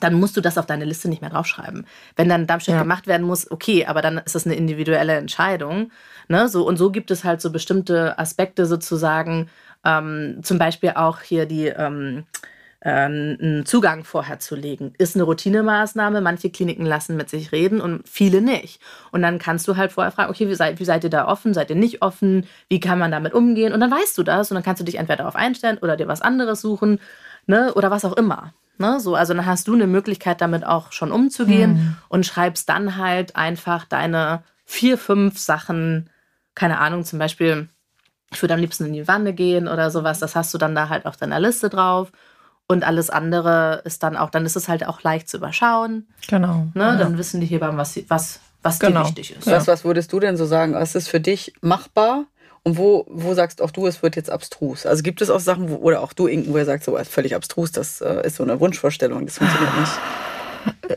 [0.00, 1.86] Dann musst du das auf deine Liste nicht mehr draufschreiben.
[2.14, 2.82] Wenn dann Darmstadt ja.
[2.82, 5.90] gemacht werden muss, okay, aber dann ist das eine individuelle Entscheidung.
[6.28, 9.48] Ne, so, und so gibt es halt so bestimmte Aspekte sozusagen,
[9.84, 14.92] ähm, zum Beispiel auch hier die ähm, äh, einen Zugang vorher zu legen.
[14.98, 16.20] Ist eine Routinemaßnahme.
[16.20, 18.80] Manche Kliniken lassen mit sich reden und viele nicht.
[19.10, 21.54] Und dann kannst du halt vorher fragen, okay, wie seid, wie seid ihr da offen?
[21.54, 22.46] Seid ihr nicht offen?
[22.68, 23.72] Wie kann man damit umgehen?
[23.72, 26.06] Und dann weißt du das und dann kannst du dich entweder darauf einstellen oder dir
[26.06, 27.00] was anderes suchen
[27.46, 27.74] ne?
[27.74, 28.54] oder was auch immer.
[28.78, 29.00] Ne?
[29.00, 31.96] So, also dann hast du eine Möglichkeit, damit auch schon umzugehen mhm.
[32.08, 36.10] und schreibst dann halt einfach deine vier, fünf Sachen,
[36.54, 37.68] keine Ahnung, zum Beispiel,
[38.32, 40.20] ich würde am liebsten in die Wanne gehen oder sowas.
[40.20, 42.12] Das hast du dann da halt auf deiner Liste drauf.
[42.68, 46.06] Und alles andere ist dann auch, dann ist es halt auch leicht zu überschauen.
[46.28, 46.66] Genau.
[46.74, 46.82] Ne?
[46.84, 46.96] Ja.
[46.96, 49.02] Dann wissen die Hebammen, was, was, was genau.
[49.02, 49.46] dir wichtig ist.
[49.46, 50.74] Was, was würdest du denn so sagen?
[50.74, 52.26] Was ist für dich machbar?
[52.64, 54.84] Und wo, wo sagst auch du, es wird jetzt abstrus?
[54.84, 57.34] Also gibt es auch Sachen, wo, oder auch du, Inken, wo ihr sagt, so völlig
[57.34, 59.92] abstrus, das äh, ist so eine Wunschvorstellung, das funktioniert nicht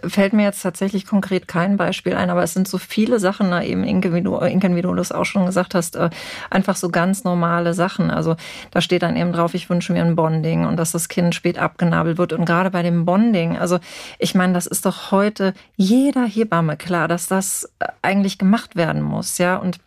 [0.05, 3.63] fällt mir jetzt tatsächlich konkret kein Beispiel ein, aber es sind so viele Sachen, na,
[3.63, 6.09] eben Inke, wie du, Inke, wie du das auch schon gesagt hast, äh,
[6.49, 8.11] einfach so ganz normale Sachen.
[8.11, 8.35] Also
[8.71, 11.59] da steht dann eben drauf, ich wünsche mir ein Bonding und dass das Kind spät
[11.59, 12.33] abgenabelt wird.
[12.33, 13.79] Und gerade bei dem Bonding, also
[14.19, 19.01] ich meine, das ist doch heute jeder Hebamme klar, dass das äh, eigentlich gemacht werden
[19.01, 19.57] muss, ja.
[19.57, 19.79] Und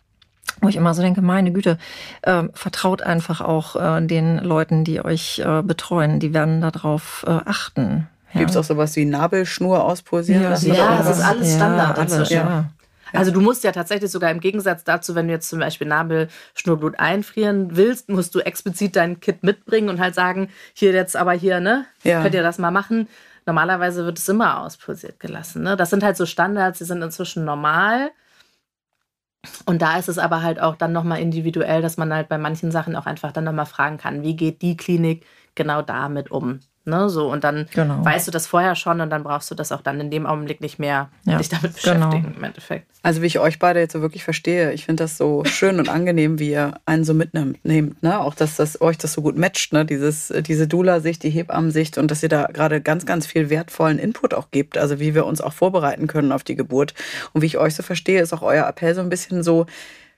[0.61, 1.77] wo ich immer so denke, meine Güte,
[2.21, 6.19] äh, vertraut einfach auch äh, den Leuten, die euch äh, betreuen.
[6.19, 8.07] Die werden darauf äh, achten.
[8.35, 8.39] Ja.
[8.41, 10.73] Gibt es auch sowas wie Nabelschnur auspulsieren ja, lassen?
[10.73, 12.33] Ja, das ist alles Standard ja, inzwischen.
[12.33, 12.69] Ja.
[13.13, 16.99] Also du musst ja tatsächlich sogar im Gegensatz dazu, wenn du jetzt zum Beispiel Nabelschnurblut
[16.99, 21.61] einfrieren willst, musst du explizit dein Kit mitbringen und halt sagen, hier jetzt aber hier,
[21.61, 22.21] ne, ja.
[22.21, 23.07] könnt ihr das mal machen.
[23.45, 25.63] Normalerweise wird es immer auspulsiert gelassen.
[25.63, 25.77] Ne?
[25.77, 28.11] Das sind halt so Standards, die sind inzwischen normal.
[29.65, 32.71] Und da ist es aber halt auch dann nochmal individuell, dass man halt bei manchen
[32.71, 36.59] Sachen auch einfach dann nochmal fragen kann, wie geht die Klinik genau damit um?
[36.87, 38.05] Ne, so, und dann genau.
[38.05, 40.61] weißt du das vorher schon und dann brauchst du das auch dann in dem Augenblick
[40.61, 41.95] nicht mehr ja, dich damit genau.
[41.95, 42.37] beschäftigen genau.
[42.37, 42.85] im Endeffekt.
[43.01, 45.89] Also wie ich euch beide jetzt so wirklich verstehe, ich finde das so schön und
[45.89, 48.19] angenehm, wie ihr einen so mitnimmt, nehmt, ne?
[48.19, 49.83] Auch dass das euch das so gut matcht, ne?
[49.83, 54.35] Dieses, diese Dula-Sicht, die Hebammensicht und dass ihr da gerade ganz, ganz viel wertvollen Input
[54.35, 56.93] auch gibt, also wie wir uns auch vorbereiten können auf die Geburt.
[57.33, 59.65] Und wie ich euch so verstehe, ist auch euer Appell so ein bisschen so,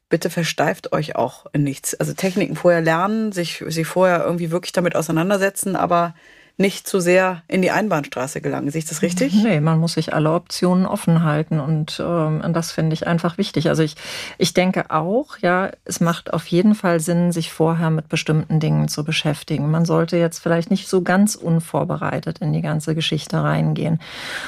[0.10, 1.96] bitte versteift euch auch in nichts.
[1.96, 6.14] Also Techniken vorher lernen, sich, sich vorher irgendwie wirklich damit auseinandersetzen, aber
[6.60, 8.72] nicht zu sehr in die Einbahnstraße gelangen.
[8.72, 9.32] Sehe ich das richtig?
[9.44, 13.70] Nee, man muss sich alle Optionen offen halten und ähm, das finde ich einfach wichtig.
[13.70, 13.96] Also ich,
[14.40, 18.88] ich denke auch, ja, es macht auf jeden Fall Sinn, sich vorher mit bestimmten Dingen
[18.88, 19.70] zu beschäftigen.
[19.70, 24.00] Man sollte jetzt vielleicht nicht so ganz unvorbereitet in die ganze Geschichte reingehen.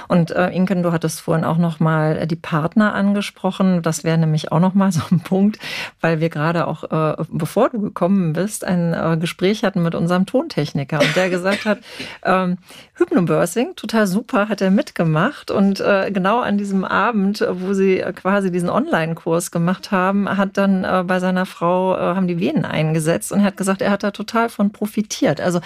[0.07, 3.83] Und äh, Inken, du hattest vorhin auch noch mal die Partner angesprochen.
[3.83, 5.59] Das wäre nämlich auch noch mal so ein Punkt,
[6.01, 10.25] weil wir gerade auch, äh, bevor du gekommen bist, ein äh, Gespräch hatten mit unserem
[10.25, 11.77] Tontechniker und der gesagt hat,
[12.23, 12.57] ähm,
[12.95, 15.51] Hypnobirthing, total super, hat er mitgemacht.
[15.51, 20.57] Und äh, genau an diesem Abend, wo sie äh, quasi diesen Online-Kurs gemacht haben, hat
[20.57, 23.91] dann äh, bei seiner Frau, äh, haben die Venen eingesetzt und er hat gesagt, er
[23.91, 25.41] hat da total von profitiert.
[25.41, 25.61] Also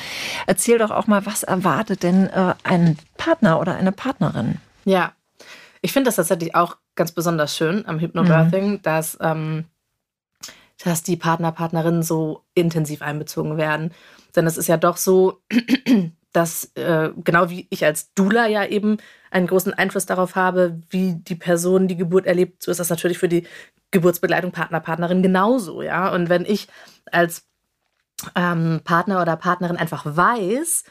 [0.47, 4.59] erzähl doch auch mal, was erwartet denn äh, ein Partner oder eine Partnerin?
[4.85, 5.13] Ja,
[5.81, 8.81] ich finde das tatsächlich auch ganz besonders schön am Hypnobirthing, mhm.
[8.81, 9.65] dass, ähm,
[10.83, 13.93] dass die Partner, Partnerinnen so intensiv einbezogen werden.
[14.35, 15.41] Denn es ist ja doch so,
[16.33, 18.97] dass äh, genau wie ich als Dula ja eben
[19.31, 23.17] einen großen Einfluss darauf habe, wie die Person die Geburt erlebt, so ist das natürlich
[23.17, 23.47] für die
[23.91, 26.13] Geburtsbegleitung Partner, Partnerin genauso, ja.
[26.13, 26.67] Und wenn ich
[27.11, 27.45] als
[28.35, 30.83] ähm, Partner oder Partnerin einfach weiß,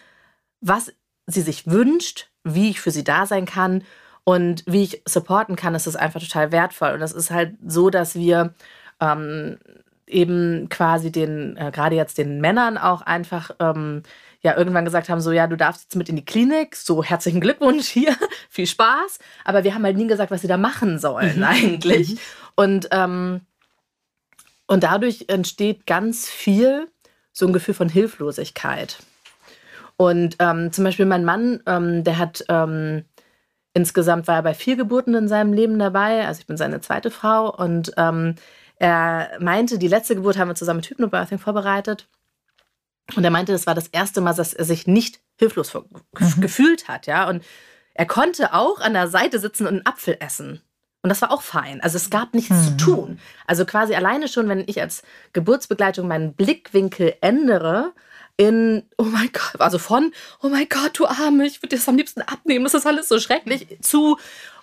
[0.61, 0.93] was
[1.26, 3.82] sie sich wünscht, wie ich für sie da sein kann
[4.24, 6.93] und wie ich supporten kann, ist das einfach total wertvoll.
[6.93, 8.55] Und das ist halt so, dass wir
[9.01, 9.59] ähm,
[10.07, 14.03] eben quasi den, äh, gerade jetzt den Männern auch einfach ähm,
[14.43, 17.40] ja irgendwann gesagt haben, so ja, du darfst jetzt mit in die Klinik, so herzlichen
[17.40, 18.16] Glückwunsch hier,
[18.51, 19.18] viel Spaß.
[19.45, 21.45] Aber wir haben halt nie gesagt, was sie da machen sollen mhm.
[21.45, 22.12] eigentlich.
[22.12, 22.18] Mhm.
[22.57, 23.40] Und, ähm,
[24.66, 26.88] und dadurch entsteht ganz viel
[27.32, 28.99] so ein Gefühl von Hilflosigkeit.
[29.97, 33.05] Und ähm, zum Beispiel mein Mann, ähm, der hat ähm,
[33.74, 36.26] insgesamt war er bei vier Geburten in seinem Leben dabei.
[36.26, 38.34] Also ich bin seine zweite Frau und ähm,
[38.76, 42.09] er meinte, die letzte Geburt haben wir zusammen mit Hypnobirthing vorbereitet.
[43.16, 46.40] Und er meinte, das war das erste Mal, dass er sich nicht hilflos mhm.
[46.40, 47.28] gefühlt hat, ja.
[47.28, 47.44] Und
[47.94, 50.62] er konnte auch an der Seite sitzen und einen Apfel essen.
[51.03, 51.80] Und das war auch fein.
[51.80, 52.64] Also es gab nichts mhm.
[52.64, 53.18] zu tun.
[53.46, 57.92] Also quasi alleine schon, wenn ich als Geburtsbegleitung meinen Blickwinkel ändere,
[58.36, 61.96] in, oh mein Gott, also von, oh mein Gott, du Arme, ich würde das am
[61.96, 64.16] liebsten abnehmen, das ist alles so schrecklich, zu,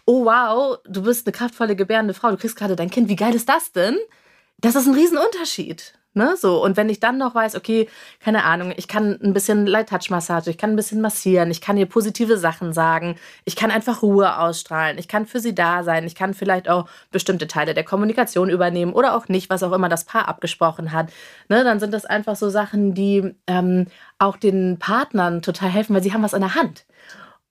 [0.06, 3.36] oh wow, du bist eine kraftvolle, gebärende Frau, du kriegst gerade dein Kind, wie geil
[3.36, 3.98] ist das denn?
[4.58, 5.94] Das ist ein Riesenunterschied.
[6.16, 6.64] Ne, so.
[6.64, 7.88] Und wenn ich dann noch weiß, okay,
[8.20, 11.86] keine Ahnung, ich kann ein bisschen Light-Touch-Massage, ich kann ein bisschen massieren, ich kann ihr
[11.86, 16.16] positive Sachen sagen, ich kann einfach Ruhe ausstrahlen, ich kann für sie da sein, ich
[16.16, 20.04] kann vielleicht auch bestimmte Teile der Kommunikation übernehmen oder auch nicht, was auch immer das
[20.04, 21.12] Paar abgesprochen hat.
[21.48, 23.86] Ne, dann sind das einfach so Sachen, die ähm,
[24.18, 26.86] auch den Partnern total helfen, weil sie haben was in der Hand.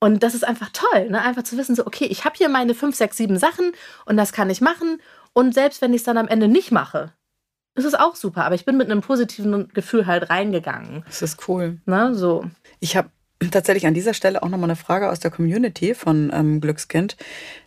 [0.00, 1.20] Und das ist einfach toll, ne?
[1.22, 3.72] einfach zu wissen, so, okay, ich habe hier meine fünf, sechs, sieben Sachen
[4.04, 5.00] und das kann ich machen.
[5.32, 7.12] Und selbst wenn ich es dann am Ende nicht mache,
[7.78, 11.04] das ist auch super, aber ich bin mit einem positiven Gefühl halt reingegangen.
[11.06, 11.78] Das ist cool.
[11.86, 12.44] Na, so.
[12.80, 13.08] Ich habe
[13.50, 17.16] tatsächlich an dieser Stelle auch nochmal eine Frage aus der Community von ähm, Glückskind.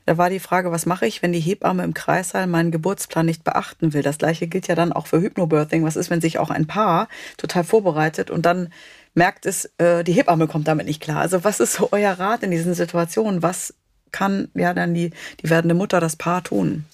[0.05, 3.43] Da war die Frage, was mache ich, wenn die Hebamme im Kreissaal meinen Geburtsplan nicht
[3.43, 4.01] beachten will?
[4.01, 5.83] Das gleiche gilt ja dann auch für Hypnobirthing.
[5.85, 7.07] Was ist, wenn sich auch ein Paar
[7.37, 8.73] total vorbereitet und dann
[9.13, 11.21] merkt es, äh, die Hebamme kommt damit nicht klar.
[11.21, 13.41] Also was ist so euer Rat in diesen Situationen?
[13.41, 13.73] Was
[14.11, 16.85] kann ja dann die, die werdende Mutter, das Paar tun?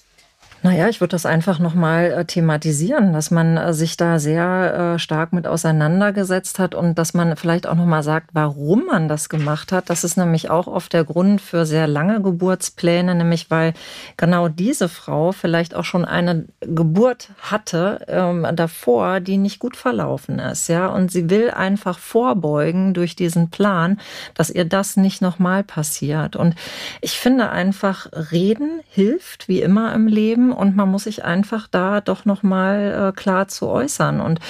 [0.62, 4.98] Naja, ich würde das einfach nochmal äh, thematisieren, dass man äh, sich da sehr äh,
[4.98, 9.70] stark mit auseinandergesetzt hat und dass man vielleicht auch nochmal sagt, warum man das gemacht
[9.70, 9.88] hat.
[9.88, 13.72] Das ist nämlich auch oft der Grund für sehr lange Geburtspläne, nämlich weil
[14.16, 20.40] genau diese Frau vielleicht auch schon eine Geburt hatte ähm, davor, die nicht gut verlaufen
[20.40, 20.66] ist.
[20.68, 24.00] Ja, und sie will einfach vorbeugen durch diesen Plan,
[24.34, 26.34] dass ihr das nicht nochmal passiert.
[26.34, 26.56] Und
[27.00, 32.00] ich finde einfach, reden hilft, wie immer im Leben und man muss sich einfach da
[32.00, 34.20] doch noch mal äh, klar zu äußern.
[34.20, 34.40] Und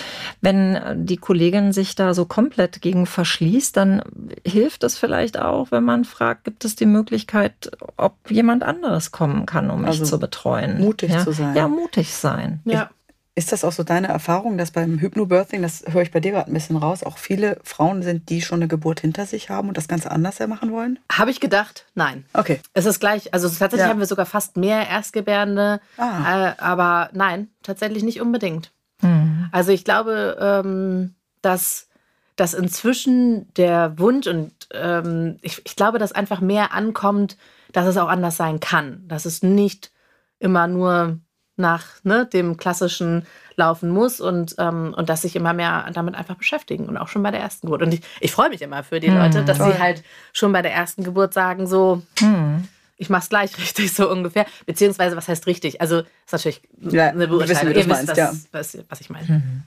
[0.41, 4.03] wenn äh, die Kollegin sich da so komplett gegen verschließt, dann
[4.45, 9.47] hilft es vielleicht auch, wenn man fragt, gibt es die Möglichkeit, ob jemand anderes kommen
[9.47, 10.81] kann, um mich also zu betreuen.
[10.81, 11.25] Mutig ja?
[11.25, 11.57] zu sein.
[11.57, 12.61] Ja, mutig sein.
[12.65, 12.91] Ja.
[13.39, 16.51] Ist das auch so deine Erfahrung, dass beim Hypnobirthing, das höre ich bei dir gerade
[16.51, 19.77] ein bisschen raus, auch viele Frauen sind, die schon eine Geburt hinter sich haben und
[19.77, 20.99] das Ganze anders machen wollen?
[21.13, 22.25] Habe ich gedacht, nein.
[22.33, 22.59] Okay.
[22.75, 23.91] Es ist gleich, also tatsächlich ja.
[23.91, 26.49] haben wir sogar fast mehr Erstgebärende, ah.
[26.49, 28.73] äh, aber nein, tatsächlich nicht unbedingt.
[29.03, 29.49] Mhm.
[29.53, 31.87] Also ich glaube, ähm, dass,
[32.35, 37.37] dass inzwischen der Wunsch und ähm, ich, ich glaube, dass einfach mehr ankommt,
[37.71, 39.07] dass es auch anders sein kann.
[39.07, 39.93] Dass es nicht
[40.41, 41.21] immer nur
[41.59, 46.37] nach ne, dem klassischen laufen muss und, ähm, und dass sich immer mehr damit einfach
[46.37, 47.83] beschäftigen und auch schon bei der ersten Geburt.
[47.83, 49.73] Und ich, ich freue mich immer für die hm, Leute, dass toll.
[49.73, 50.03] sie halt
[50.33, 52.69] schon bei der ersten Geburt sagen, so, hm.
[52.97, 54.47] ich mach's gleich richtig, so ungefähr.
[54.65, 55.81] Beziehungsweise, was heißt richtig?
[55.81, 57.75] Also, ist natürlich ja, eine Beurteilung.
[57.75, 58.33] Ihr wisst, was, ja.
[58.53, 59.27] was, was, ich meine.
[59.29, 59.63] Mhm.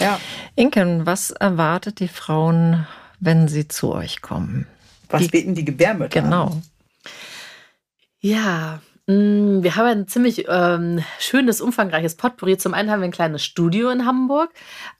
[0.00, 0.18] Ja.
[0.56, 2.86] Inken, was erwartet die Frauen,
[3.20, 4.66] wenn sie zu euch kommen?
[5.10, 6.46] Was die, bieten die Gebärmütter Genau.
[6.46, 6.62] An?
[8.20, 12.58] Ja, Mm, wir haben ein ziemlich ähm, schönes, umfangreiches Potpourri.
[12.58, 14.50] Zum einen haben wir ein kleines Studio in Hamburg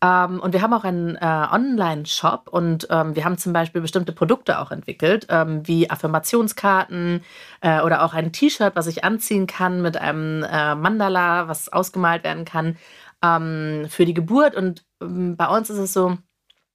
[0.01, 4.13] ähm, und wir haben auch einen äh, Online-Shop und ähm, wir haben zum Beispiel bestimmte
[4.13, 7.25] Produkte auch entwickelt, ähm, wie Affirmationskarten
[7.63, 12.23] äh, oder auch ein T-Shirt, was ich anziehen kann mit einem äh, Mandala, was ausgemalt
[12.23, 12.77] werden kann
[13.25, 14.55] ähm, für die Geburt.
[14.55, 16.17] Und ähm, bei uns ist es so,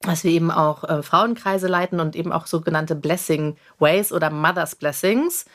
[0.04, 4.76] dass wir eben auch äh, Frauenkreise leiten und eben auch sogenannte Blessing Ways oder Mother's
[4.76, 5.46] Blessings.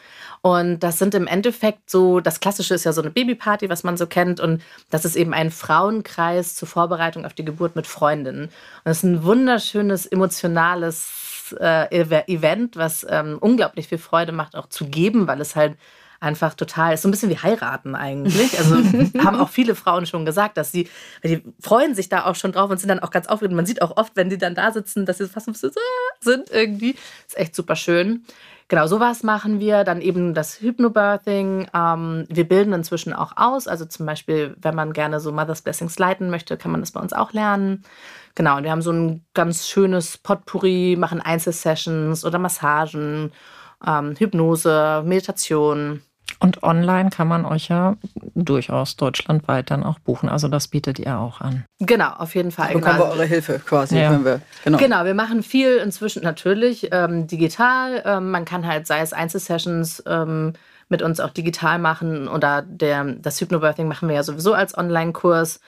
[0.42, 3.96] Und das sind im Endeffekt so, das Klassische ist ja so eine Babyparty, was man
[3.96, 4.38] so kennt.
[4.40, 8.44] Und das ist eben ein Frauenkreis zur Vorbereitung auf die Geburt mit Freundinnen.
[8.44, 8.52] Und
[8.84, 11.88] das ist ein wunderschönes, emotionales äh,
[12.26, 15.76] Event, was ähm, unglaublich viel Freude macht, auch zu geben, weil es halt
[16.20, 18.58] einfach total, ist so ein bisschen wie heiraten eigentlich.
[18.58, 18.76] Also
[19.24, 20.88] haben auch viele Frauen schon gesagt, dass sie,
[21.22, 23.54] die freuen sich da auch schon drauf und sind dann auch ganz aufgeregt.
[23.54, 25.80] Man sieht auch oft, wenn die dann da sitzen, dass sie fast ein bisschen so
[26.20, 26.96] sind irgendwie.
[27.26, 28.24] Ist echt super schön.
[28.68, 29.84] Genau, sowas machen wir.
[29.84, 31.68] Dann eben das Hypnobirthing.
[31.72, 33.68] Ähm, wir bilden inzwischen auch aus.
[33.68, 37.00] Also zum Beispiel, wenn man gerne so Mother's Blessings leiten möchte, kann man das bei
[37.00, 37.84] uns auch lernen.
[38.34, 43.32] Genau, und wir haben so ein ganz schönes Potpourri, machen Einzelsessions oder Massagen,
[43.84, 46.02] ähm, Hypnose, Meditation.
[46.38, 47.96] Und online kann man euch ja
[48.34, 50.28] durchaus deutschlandweit dann auch buchen.
[50.28, 51.64] Also das bietet ihr auch an.
[51.80, 52.68] Genau, auf jeden Fall.
[52.68, 53.06] Da bekommen genau.
[53.06, 53.98] wir eure Hilfe quasi.
[53.98, 54.22] Ja.
[54.22, 54.78] Wir, genau.
[54.78, 58.02] genau, wir machen viel inzwischen natürlich ähm, digital.
[58.04, 60.52] Ähm, man kann halt, sei es Einzelsessions, ähm,
[60.88, 65.60] mit uns auch digital machen oder der, das Hypnobirthing machen wir ja sowieso als Online-Kurs.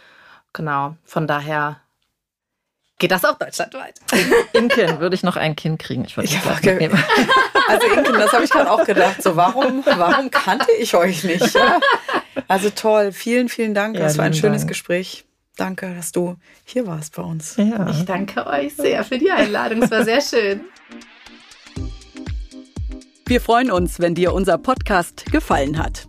[0.53, 1.77] Genau, von daher
[2.99, 3.95] geht das auch deutschlandweit.
[4.53, 6.05] Inken, würde ich noch ein Kind kriegen?
[6.05, 6.37] Ich würde ich
[7.69, 9.23] Also Inken, das habe ich gerade auch gedacht.
[9.23, 11.55] So, warum, warum kannte ich euch nicht?
[11.55, 11.81] Ja?
[12.49, 13.97] Also toll, vielen, vielen Dank.
[13.97, 14.71] Ja, das war ein schönes Dank.
[14.71, 15.25] Gespräch.
[15.57, 17.57] Danke, dass du hier warst bei uns.
[17.57, 17.91] Ja.
[17.91, 19.83] Ich danke euch sehr für die Einladung.
[19.83, 20.61] Es war sehr schön.
[23.27, 26.09] Wir freuen uns, wenn dir unser Podcast gefallen hat.